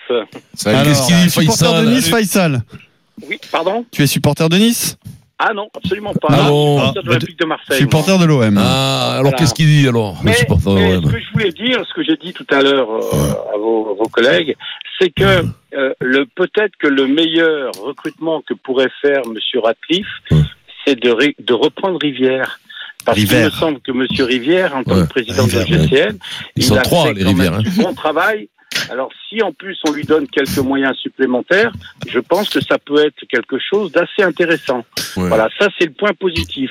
Qu'est-ce 0.62 1.06
qu'il 1.06 1.16
dit, 1.16 1.30
supporter 1.30 1.64
Faisal 1.66 1.84
de 1.86 1.90
Nice, 1.90 2.08
Faisal. 2.08 2.62
Oui, 3.28 3.38
pardon? 3.50 3.84
Tu 3.90 4.02
es 4.02 4.06
supporter 4.06 4.48
de 4.48 4.56
Nice? 4.58 4.96
Ah 5.40 5.52
non, 5.54 5.68
absolument 5.76 6.12
pas. 6.14 6.28
Ah 6.32 6.48
bon 6.48 6.78
supporter 6.78 7.02
de 7.02 7.06
l'Olympique 7.06 7.38
de 7.38 7.44
Marseille. 7.46 7.78
Supporter 7.78 8.18
de 8.18 8.24
l'OM. 8.24 8.58
Ah, 8.58 9.10
alors 9.12 9.22
Voilà. 9.22 9.36
qu'est-ce 9.36 9.54
qu'il 9.54 9.66
dit 9.66 9.86
alors 9.88 10.16
le 10.22 10.30
Mais, 10.30 10.34
supporter 10.34 10.70
de 10.74 10.74
mais 10.80 10.94
l'OM 10.94 11.04
ce 11.04 11.10
que 11.12 11.20
je 11.20 11.32
voulais 11.32 11.52
dire, 11.52 11.82
ce 11.88 11.94
que 11.94 12.02
j'ai 12.02 12.16
dit 12.16 12.32
tout 12.32 12.46
à 12.50 12.60
l'heure 12.60 12.90
euh, 12.90 13.54
à 13.54 13.56
vos, 13.56 13.94
vos 13.94 14.08
collègues, 14.08 14.56
c'est 15.00 15.10
que 15.10 15.44
euh, 15.74 15.92
le 16.00 16.24
peut-être 16.26 16.72
que 16.80 16.88
le 16.88 17.06
meilleur 17.06 17.70
recrutement 17.80 18.42
que 18.46 18.54
pourrait 18.54 18.90
faire 19.00 19.22
Monsieur 19.26 19.60
Ratcliffe, 19.60 20.06
Ouais. 20.32 20.38
c'est 20.84 20.98
de, 21.00 21.10
ré- 21.10 21.36
de 21.38 21.52
reprendre 21.54 21.98
Rivière. 22.02 22.58
Parce 23.04 23.18
qu'il 23.24 23.30
me 23.38 23.48
semble 23.50 23.80
que 23.80 23.92
Monsieur 23.92 24.24
Rivière, 24.24 24.74
en 24.76 24.82
tant 24.82 24.96
Ouais, 24.96 25.02
que 25.02 25.08
président 25.08 25.44
Rivière, 25.44 25.66
de 25.66 25.86
GCN, 25.86 26.18
Ils 26.56 26.62
il 26.62 26.62
sont 26.64 26.76
a 26.76 26.80
trois, 26.82 27.06
fait 27.06 27.14
les 27.14 27.22
quand 27.24 27.28
même 27.32 27.36
Rivières, 27.38 27.54
hein. 27.54 27.62
du 27.62 27.70
bon 27.82 27.94
travail. 27.94 28.48
Alors 28.90 29.10
si 29.28 29.42
en 29.42 29.52
plus 29.52 29.78
on 29.86 29.92
lui 29.92 30.04
donne 30.04 30.26
quelques 30.28 30.58
moyens 30.58 30.96
supplémentaires, 30.98 31.72
je 32.08 32.18
pense 32.18 32.48
que 32.48 32.60
ça 32.60 32.78
peut 32.78 33.04
être 33.04 33.24
quelque 33.30 33.58
chose 33.58 33.92
d'assez 33.92 34.22
intéressant. 34.22 34.84
Ouais. 35.16 35.28
Voilà, 35.28 35.48
ça 35.58 35.68
c'est 35.78 35.86
le 35.86 35.92
point 35.92 36.12
positif. 36.18 36.70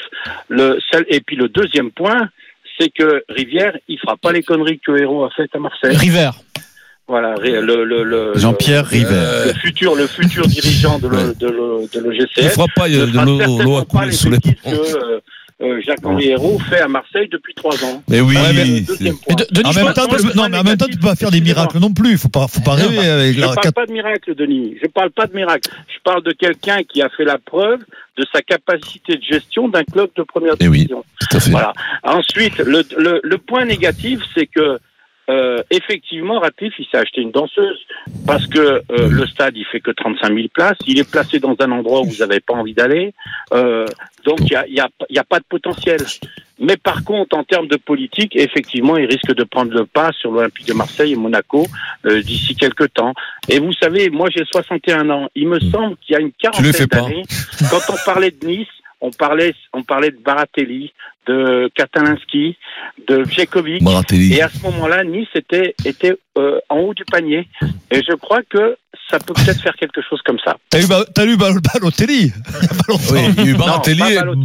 Le 0.49 0.77
seul- 0.91 1.05
et 1.09 1.21
puis 1.21 1.35
le 1.35 1.47
deuxième 1.49 1.91
point, 1.91 2.29
c'est 2.79 2.89
que 2.89 3.23
Rivière, 3.29 3.77
il 3.87 3.99
fera 3.99 4.17
pas 4.17 4.31
les 4.31 4.43
conneries 4.43 4.79
que 4.79 4.97
Héros 4.97 5.25
a 5.25 5.29
faites 5.35 5.55
à 5.55 5.59
Marseille. 5.59 5.95
River. 5.95 6.29
Voilà, 7.09 7.35
le, 7.41 7.85
le, 7.85 8.03
le, 8.03 8.33
Jean-Pierre 8.35 8.83
le- 8.83 8.89
River. 8.89 9.43
le 9.47 9.53
futur, 9.53 9.95
le 9.95 10.07
futur 10.07 10.45
dirigeant 10.45 10.99
de, 10.99 11.07
le, 11.07 11.33
de, 11.35 11.47
le- 11.47 11.87
de 11.87 12.11
Il 12.13 12.19
l'OGCN 12.19 12.49
fera 12.49 12.65
pas 12.75 12.89
ne 12.89 12.97
euh, 12.97 13.05
de 13.05 13.11
fera 13.13 13.23
l'eau 13.63 13.77
à 13.77 13.85
pas 13.85 13.99
couler 14.01 14.11
sous 14.11 14.29
les 14.29 14.39
ponts. 14.39 14.51
que 14.65 14.75
euh, 14.75 15.19
euh, 15.61 15.81
Jacques-Henri 15.81 16.27
Hérault 16.29 16.59
fait 16.69 16.79
à 16.79 16.87
Marseille 16.87 17.27
depuis 17.31 17.53
trois 17.55 17.73
ans. 17.83 18.03
Mais 18.09 18.21
oui, 18.21 18.35
deuxième 18.87 19.15
Et 19.15 19.17
point. 19.17 19.35
de- 19.35 19.45
Denis, 19.51 19.67
En 19.67 19.71
je 19.71 19.79
même 19.79 19.93
temps, 19.93 20.03
non, 20.35 20.49
mais 20.49 20.57
en 20.59 20.63
même 20.63 20.77
temps, 20.77 20.85
tu 20.85 20.97
peux 20.97 21.07
pas 21.07 21.15
faire 21.15 21.31
des 21.31 21.41
miracles 21.41 21.79
non 21.79 21.91
plus. 21.93 22.17
Faut 22.17 22.29
pas, 22.29 22.47
faut 22.47 22.61
pas 22.61 22.73
rêver 22.75 22.99
avec 22.99 23.35
Je 23.35 23.41
la 23.41 23.47
ne 23.49 23.53
parle 23.55 23.71
pas 23.73 23.85
de 23.87 23.91
miracle, 23.91 24.35
Denis. 24.35 24.75
Je 24.81 24.85
ne 24.85 24.91
parle 24.91 25.09
pas 25.11 25.25
de 25.25 25.35
miracle. 25.35 25.69
Je 25.87 25.99
parle 26.03 26.23
de 26.23 26.31
quelqu'un 26.31 26.83
qui 26.83 27.01
a 27.01 27.09
fait 27.09 27.25
la 27.25 27.37
preuve 27.39 27.79
de 28.17 28.25
sa 28.33 28.41
capacité 28.41 29.15
de 29.17 29.21
gestion 29.23 29.67
d'un 29.67 29.83
club 29.83 30.09
de 30.15 30.23
première 30.23 30.53
Eh 30.59 30.67
oui. 30.67 30.77
division. 30.79 31.03
tout 31.19 31.37
à 31.37 31.39
fait. 31.39 31.51
Voilà. 31.51 31.73
Ensuite, 32.03 32.57
le, 32.59 32.83
le, 32.97 33.19
le 33.23 33.37
point 33.37 33.65
négatif, 33.65 34.19
c'est 34.35 34.45
que 34.47 34.79
euh, 35.29 35.61
effectivement, 35.71 36.39
Ratcliffe, 36.39 36.73
il 36.79 36.85
s'est 36.89 36.97
acheté 36.97 37.21
une 37.21 37.31
danseuse 37.31 37.79
parce 38.25 38.47
que 38.47 38.59
euh, 38.59 38.81
le 39.09 39.25
stade, 39.27 39.57
il 39.57 39.65
fait 39.65 39.81
que 39.81 39.91
35 39.91 40.33
000 40.33 40.47
places. 40.53 40.77
Il 40.85 40.99
est 40.99 41.09
placé 41.09 41.39
dans 41.39 41.55
un 41.59 41.71
endroit 41.71 42.01
où 42.01 42.05
vous 42.05 42.17
n'avez 42.19 42.39
pas 42.39 42.53
envie 42.53 42.73
d'aller. 42.73 43.13
Euh, 43.53 43.85
donc, 44.25 44.39
il 44.41 44.47
n'y 44.47 44.55
a, 44.55 44.67
y 44.67 44.79
a, 44.79 44.89
y 45.09 45.19
a 45.19 45.23
pas 45.23 45.39
de 45.39 45.45
potentiel. 45.47 45.99
Mais 46.59 46.77
par 46.77 47.03
contre, 47.03 47.37
en 47.37 47.43
termes 47.43 47.67
de 47.67 47.75
politique, 47.75 48.35
effectivement, 48.35 48.97
il 48.97 49.05
risque 49.05 49.33
de 49.33 49.43
prendre 49.43 49.71
le 49.73 49.85
pas 49.85 50.11
sur 50.13 50.31
l'Olympique 50.31 50.67
de 50.67 50.73
Marseille 50.73 51.13
et 51.13 51.15
Monaco 51.15 51.67
euh, 52.05 52.21
d'ici 52.21 52.55
quelques 52.55 52.93
temps. 52.93 53.13
Et 53.47 53.59
vous 53.59 53.73
savez, 53.73 54.09
moi, 54.09 54.29
j'ai 54.35 54.43
61 54.45 55.09
ans. 55.09 55.29
Il 55.35 55.47
me 55.47 55.59
semble 55.59 55.97
qu'il 55.97 56.13
y 56.13 56.15
a 56.15 56.21
une 56.21 56.31
quarantaine 56.31 56.85
d'années, 56.87 57.23
quand 57.69 57.81
on 57.89 57.95
parlait 58.05 58.31
de 58.31 58.47
Nice, 58.47 58.67
on 59.01 59.11
parlait, 59.11 59.53
on 59.73 59.83
parlait 59.83 60.11
de 60.11 60.17
Baratelli, 60.17 60.91
de 61.27 61.69
Katalinski, 61.75 62.57
de 63.07 63.23
Djekovic. 63.25 63.81
Maratelli. 63.81 64.33
Et 64.33 64.41
à 64.41 64.49
ce 64.49 64.61
moment-là, 64.63 65.03
Nice 65.03 65.27
était, 65.35 65.75
était 65.85 66.15
euh, 66.37 66.59
en 66.69 66.77
haut 66.79 66.93
du 66.93 67.03
panier. 67.05 67.47
Et 67.91 68.01
je 68.07 68.15
crois 68.15 68.41
que 68.49 68.77
ça 69.09 69.19
peut 69.19 69.33
peut-être 69.33 69.61
faire 69.61 69.75
quelque 69.75 70.01
chose 70.09 70.21
comme 70.25 70.39
ça. 70.43 70.57
T'as 70.69 70.81
eu, 70.81 70.87
Ba- 70.87 71.05
t'as 71.13 71.25
eu 71.25 71.37
Bal- 71.37 71.59
Balotelli? 71.73 72.31
Oui, 73.11 73.19
il 73.37 73.43
y 73.45 73.47
a 73.47 73.51
eu 73.51 73.55
Baratelli 73.55 74.01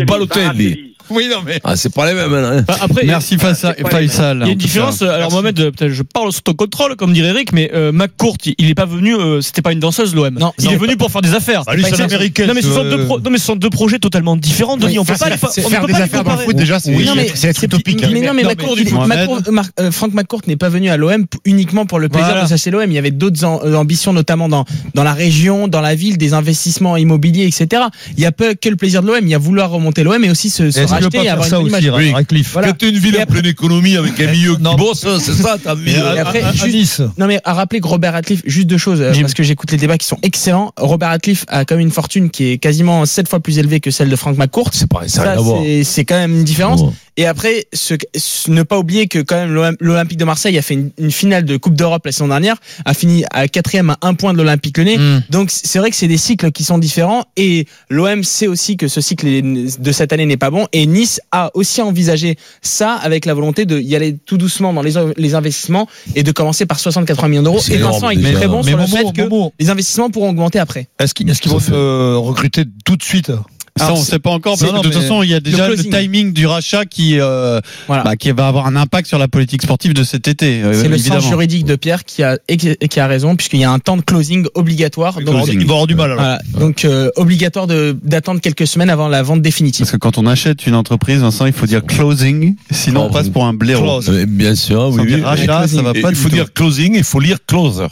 Balotelli. 0.07 0.92
Oui, 1.17 1.29
non, 1.31 1.39
mais. 1.45 1.61
Ah, 1.65 1.77
c'est 1.77 1.93
pas 1.93 2.07
les 2.07 2.15
mêmes, 2.15 2.33
hein. 2.33 2.65
Bah, 2.67 2.77
Après, 2.81 3.05
Merci 3.05 3.37
Faisal. 3.39 3.75
pas 3.77 4.01
Il 4.03 4.09
y 4.09 4.21
a 4.21 4.47
une 4.47 4.55
différence. 4.55 4.99
cas. 5.01 5.13
Alors. 5.13 5.31
Mohamed, 5.31 5.59
euh, 5.61 5.71
peut-être 5.71 5.93
je 5.93 6.03
parle 6.03 6.33
sous 6.33 6.41
ton 6.41 6.55
contrôle, 6.55 6.97
comme 6.97 7.13
dirait 7.13 7.29
Eric, 7.29 7.53
mais 7.53 7.71
euh, 7.75 7.93
McCourt, 7.93 8.37
il- 8.47 8.55
il 8.59 8.71
est 8.71 8.75
pas 8.75 8.87
venu. 8.87 9.15
euh, 9.15 9.41
C'était 9.41 9.63
pas 9.63 9.73
une 9.73 9.81
danseuse 9.81 10.15
l'OM. 10.15 10.35
Non, 10.39 10.53
il 10.59 10.65
non, 10.67 10.71
est 10.73 10.77
venu 10.77 10.97
pour 10.97 11.11
faire 11.11 11.21
des 11.23 11.35
affaires. 11.35 11.63
Bah, 11.67 11.75
lui, 11.75 11.83
Pas 11.83 11.89
c'est 11.91 11.97
une- 11.97 12.03
américain. 12.03 12.47
Non 12.47 12.55
mais 12.55 12.63
ce 12.63 12.69
sont 12.73 12.85
euh, 12.85 12.97
deux, 12.97 13.05
pro- 13.07 13.21
non, 13.21 13.31
mais 13.31 13.39
ce 13.39 13.45
sont 13.47 13.57
deux 13.57 13.71
projets 13.71 13.99
totalement 13.99 14.37
différents. 14.37 14.77
Denis, 14.77 14.99
on 14.99 15.05
peut 15.05 15.15
pas 15.15 15.29
les 15.29 15.37
faire 15.37 15.51
des 15.87 15.93
pas 15.93 15.99
affaires 16.01 16.25
dans 16.25 16.33
le 16.33 16.39
foot 16.39 16.57
déjà, 16.57 16.81
c'est 16.81 16.95
Oui, 16.95 17.05
non, 17.05 17.15
mais 17.15 17.31
c'est 17.35 17.49
être 17.49 17.63
utopique. 17.63 18.03
hein. 18.03 18.09
Mais 18.13 18.21
non, 18.21 18.33
mais 18.35 18.43
Non, 18.43 19.07
mais- 19.07 19.63
euh, 19.81 19.91
Franck 19.91 20.15
McCourt 20.15 20.43
n'est 20.47 20.57
pas 20.57 20.69
venu 20.69 20.89
à 20.91 20.97
l'OM 20.97 21.27
uniquement 21.45 21.87
pour 21.87 21.99
le 21.99 22.09
plaisir 22.09 22.41
de 22.43 22.47
s'acheter 22.49 22.71
l'OM. 22.71 22.85
Il 22.91 22.95
y 22.95 22.99
avait 22.99 23.11
d'autres 23.11 23.45
am- 23.45 23.75
ambitions, 23.75 24.13
notamment 24.13 24.49
dans, 24.49 24.65
dans 24.95 25.05
la 25.05 25.13
région, 25.15 25.69
dans 25.69 25.81
la 25.81 25.95
ville, 25.95 26.19
des 26.19 26.35
investissements 26.35 26.97
immobiliers, 26.97 27.45
etc. 27.47 27.83
Il 28.17 28.21
n'y 28.21 28.27
a 28.27 28.33
pas 28.33 28.55
que 28.55 28.69
le 28.69 28.77
plaisir 28.77 29.03
de 29.03 29.07
l'OM. 29.09 29.19
Il 29.23 29.29
y 29.29 29.35
a 29.35 29.39
vouloir 29.39 29.71
remonter 29.71 30.03
l'OM 30.05 30.23
et 30.25 30.31
aussi 30.31 30.51
se, 30.51 30.71
se 30.71 30.81
Pas 31.11 31.19
et 31.19 31.23
faire 31.23 31.33
avoir 31.33 31.49
ça 31.49 31.57
une 31.59 31.63
bonne 31.69 31.75
aussi, 31.75 31.85
image. 31.87 31.99
Oui. 32.01 32.13
Radcliffe. 32.13 32.53
Voilà. 32.53 32.69
Quand 32.69 32.79
tu 32.79 32.85
as 32.85 32.89
une 32.89 32.99
ville 32.99 33.19
en 33.19 33.27
pleine 33.27 33.47
économie 33.47 33.97
avec 33.97 34.21
un 34.21 34.31
milieu 34.31 34.57
qui 34.57 34.63
bosse, 34.77 35.07
c'est 35.21 35.33
ça, 35.33 35.57
t'as 35.63 35.75
mis. 35.75 35.91
Et 35.93 35.99
euh, 35.99 36.21
après, 36.23 36.43
À- 36.43 36.49
à 36.49 36.53
juste- 36.53 36.67
Nice. 36.73 37.03
Non 37.19 37.27
mais 37.27 37.41
à 37.45 37.53
rappeler 37.55 37.81
que 37.81 37.87
Robert 37.89 38.13
Radcliffe, 38.13 38.43
juste 38.47 38.67
deux 38.67 38.79
choses, 38.79 39.01
euh, 39.01 39.13
Jim. 39.13 39.23
parce 39.23 39.35
que 39.35 39.43
j'écoute 39.43 39.71
les 39.73 39.79
débats 39.79 39.99
qui 39.99 40.07
sont 40.07 40.19
excellents. 40.23 40.73
Robert 40.77 41.11
Radcliffe 41.11 41.45
a 41.49 41.65
quand 41.65 41.75
même 41.77 41.85
une 41.87 41.91
fortune 41.93 42.31
qui 42.31 42.51
est 42.53 42.59
quasiment 42.59 43.05
sept 43.07 43.29
fois 43.29 43.41
plus 43.41 43.59
élevée 43.59 43.81
que 43.81 43.91
celle 43.91 44.09
de 44.09 44.17
Frank 44.17 44.37
McCourt. 44.37 44.71
C'est 44.73 44.87
pareil, 44.89 45.09
ça 45.09 45.37
c'est 45.85 46.05
quand 46.05 46.17
même 46.17 46.33
une 46.33 46.45
différence. 46.45 46.81
Et 47.19 47.27
après, 47.27 47.67
ce, 47.75 47.95
ce- 48.17 48.51
ne 48.51 48.63
pas 48.63 48.79
oublier 48.79 49.07
que 49.07 49.19
quand 49.19 49.37
même 49.37 49.53
l'Olymp- 49.53 49.77
l'Olympique 49.81 50.17
de 50.19 50.25
Marseille 50.25 50.57
a 50.57 50.63
fait 50.63 50.75
une, 50.75 50.91
une 50.99 51.11
finale 51.11 51.45
de 51.45 51.57
Coupe 51.59 51.75
d'Europe 51.75 52.07
la 52.07 52.13
saison 52.13 52.29
dernière, 52.29 52.57
a 52.87 52.95
fini 52.95 53.25
à 53.31 53.49
quatrième 53.49 53.91
à 53.91 53.99
un 54.03 54.15
point 54.15 54.33
de 54.33 54.39
l'Olympique 54.39 54.79
Lyonnais. 54.79 54.97
Mm. 54.97 55.23
Donc 55.29 55.51
c'est 55.51 55.79
vrai 55.79 55.91
que 55.91 55.97
c'est 55.97 56.09
des 56.09 56.17
cycles 56.17 56.51
qui 56.53 56.65
sont 56.65 56.79
différents 56.79 57.25
et 57.37 57.67
l'OM 57.91 58.25
sait 58.25 58.47
aussi 58.47 58.77
que 58.79 58.89
ce 58.89 59.01
cycle 59.03 59.27
est- 59.27 59.79
de 59.81 59.93
cette 59.93 60.13
année 60.15 60.25
n'est 60.25 60.37
pas 60.39 60.51
bon 60.51 60.67
et 60.73 60.87
Nice 60.87 61.21
a 61.33 61.51
aussi 61.55 61.83
envisagé 61.83 62.37
ça 62.63 62.95
avec 62.95 63.27
la 63.27 63.35
volonté 63.35 63.67
de 63.67 63.79
y 63.79 63.95
aller 63.95 64.17
tout 64.25 64.39
doucement 64.39 64.73
dans 64.73 64.83
les, 64.83 64.95
les 65.19 65.35
investissements 65.35 65.89
et 66.15 66.23
de 66.23 66.33
commencer 66.33 66.65
par 66.65 66.79
60-80 66.79 67.29
millions 67.29 67.43
d'euros. 67.43 67.61
Et 67.71 67.77
Vincent 67.77 68.09
est 68.11 68.33
très 68.33 68.49
bon 68.49 68.63
Mais 68.65 68.71
sur 68.71 68.79
le 68.79 68.85
Momo, 68.85 68.97
fait 68.97 69.13
que 69.13 69.29
les 69.63 69.69
investissements 69.71 70.09
pourront 70.11 70.31
augmenter 70.31 70.59
après. 70.59 70.89
est-ce 70.99 71.13
qu'ils 71.13 71.29
est-ce 71.29 71.43
qu'ils 71.43 71.51
Ça 71.53 71.59
vont 71.59 71.77
euh, 71.77 72.17
recruter 72.17 72.65
tout 72.87 72.97
de 72.97 73.03
suite? 73.03 73.31
Ça, 73.79 73.87
Alors, 73.87 73.99
on 73.99 74.03
sait 74.03 74.19
pas 74.19 74.29
encore. 74.31 74.53
Non, 74.53 74.59
parce 74.59 74.71
que 74.71 74.77
non, 74.77 74.83
de 74.83 74.89
toute 74.91 75.01
façon, 75.01 75.23
il 75.23 75.31
y 75.31 75.35
a 75.35 75.41
déjà 75.41 75.67
le, 75.67 75.75
closing. 75.75 75.91
timing 75.93 76.33
du 76.35 76.47
rachat 76.47 76.85
qui, 76.85 77.19
euh, 77.19 77.59
Voilà. 77.87 78.05
bah, 78.05 78.17
qui 78.17 78.31
va 78.31 78.47
avoir 78.47 78.67
un 78.67 78.77
impact 78.77 79.09
sur 79.09 79.19
la 79.19 79.29
politique 79.29 79.63
sportive 79.63 79.95
de 79.95 80.05
cet 80.05 80.29
été. 80.29 80.63
euh, 80.63 80.75
C'est 80.75 80.89
le 80.89 80.95
évidemment. 80.97 81.21
sens 81.23 81.31
juridique 81.31 81.65
de 81.65 81.75
Pierre 81.77 82.05
qui 82.05 82.23
a, 82.23 82.37
qui 82.47 83.01
a 83.01 83.07
raison 83.07 83.35
puisqu'il 83.35 83.61
y 83.61 83.65
a 83.65 83.71
un 83.73 83.79
temps 83.79 83.97
de 83.97 84.03
closing 84.03 84.47
obligatoire. 84.55 85.17
Ils 85.19 85.25
vont 85.25 85.31
avoir- 85.33 85.47
Donc, 85.47 85.55
ils 85.55 85.67
vont 85.67 85.73
avoir 85.73 85.87
du 85.87 85.95
mal 85.95 86.11
alors. 86.13 86.19
voilà. 86.23 86.39
donc 86.61 86.85
euh, 86.85 87.09
obligatoire 87.17 87.67
d'attendre 87.67 88.41
quelques 88.43 88.67
semaines 88.67 88.91
avant 88.91 89.09
la 89.09 89.23
vente 89.23 89.41
définitive. 89.41 89.87
Parce 89.87 89.93
que 89.93 89.97
quand 89.97 90.19
on 90.19 90.27
achète 90.27 90.67
une 90.67 90.75
entreprise, 90.75 91.21
Vincent, 91.21 91.47
il 91.47 91.55
faut 91.55 91.67
dire 91.67 91.83
closing, 91.85 92.55
sinon 92.71 93.07
on 93.07 93.11
passe 93.11 93.31
pour 93.31 93.47
un 93.47 93.55
blaireau. 93.55 94.01
Close. 94.01 94.11
Bien 94.29 94.55
sûr, 94.55 94.91
oui. 94.93 95.23
rachat, 95.23 95.67
ça 95.67 95.81
va 95.81 95.95
pas 95.95 96.11
Il 96.11 96.15
faut 96.15 96.29
tout. 96.29 96.35
dire 96.35 96.53
closing, 96.53 96.95
il 96.95 97.05
faut 97.05 97.21
lire 97.21 97.39
closer. 97.47 97.87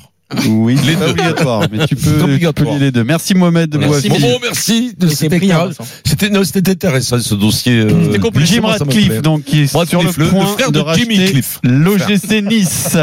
Oui, 0.48 0.76
c'est 0.84 0.96
pas 0.96 1.08
obligatoire, 1.10 1.62
mais 1.72 1.86
tu 1.86 1.96
peux, 1.96 2.38
tu 2.38 2.52
peux 2.52 2.64
lire 2.64 2.78
les 2.80 2.90
deux. 2.92 3.04
Merci 3.04 3.34
Mohamed 3.34 3.68
de 3.70 3.78
Merci, 3.78 4.08
Boissy. 4.08 4.22
Momo, 4.22 4.38
merci 4.42 4.94
de 4.96 5.08
C'était. 5.08 5.38
C'était 6.04 6.30
non, 6.30 6.44
c'était 6.44 6.70
intéressant 6.70 7.18
ce 7.18 7.34
dossier. 7.34 7.72
euh, 7.80 7.88
C'était. 8.12 8.44
Jim 8.44 8.62
plaît. 9.08 9.20
donc, 9.20 9.44
qui 9.44 9.62
est 9.62 9.72
Radcliffe, 9.74 9.88
sur 9.88 10.02
le 10.02 10.08
le- 10.18 10.24
le 10.24 10.30
point 10.30 10.46
frère 10.46 10.70
de 10.72 10.80
de 10.80 10.84
Jimmy 10.94 11.18
racheter 11.18 11.40
l'OGC 11.64 12.42
Nice. 12.42 12.96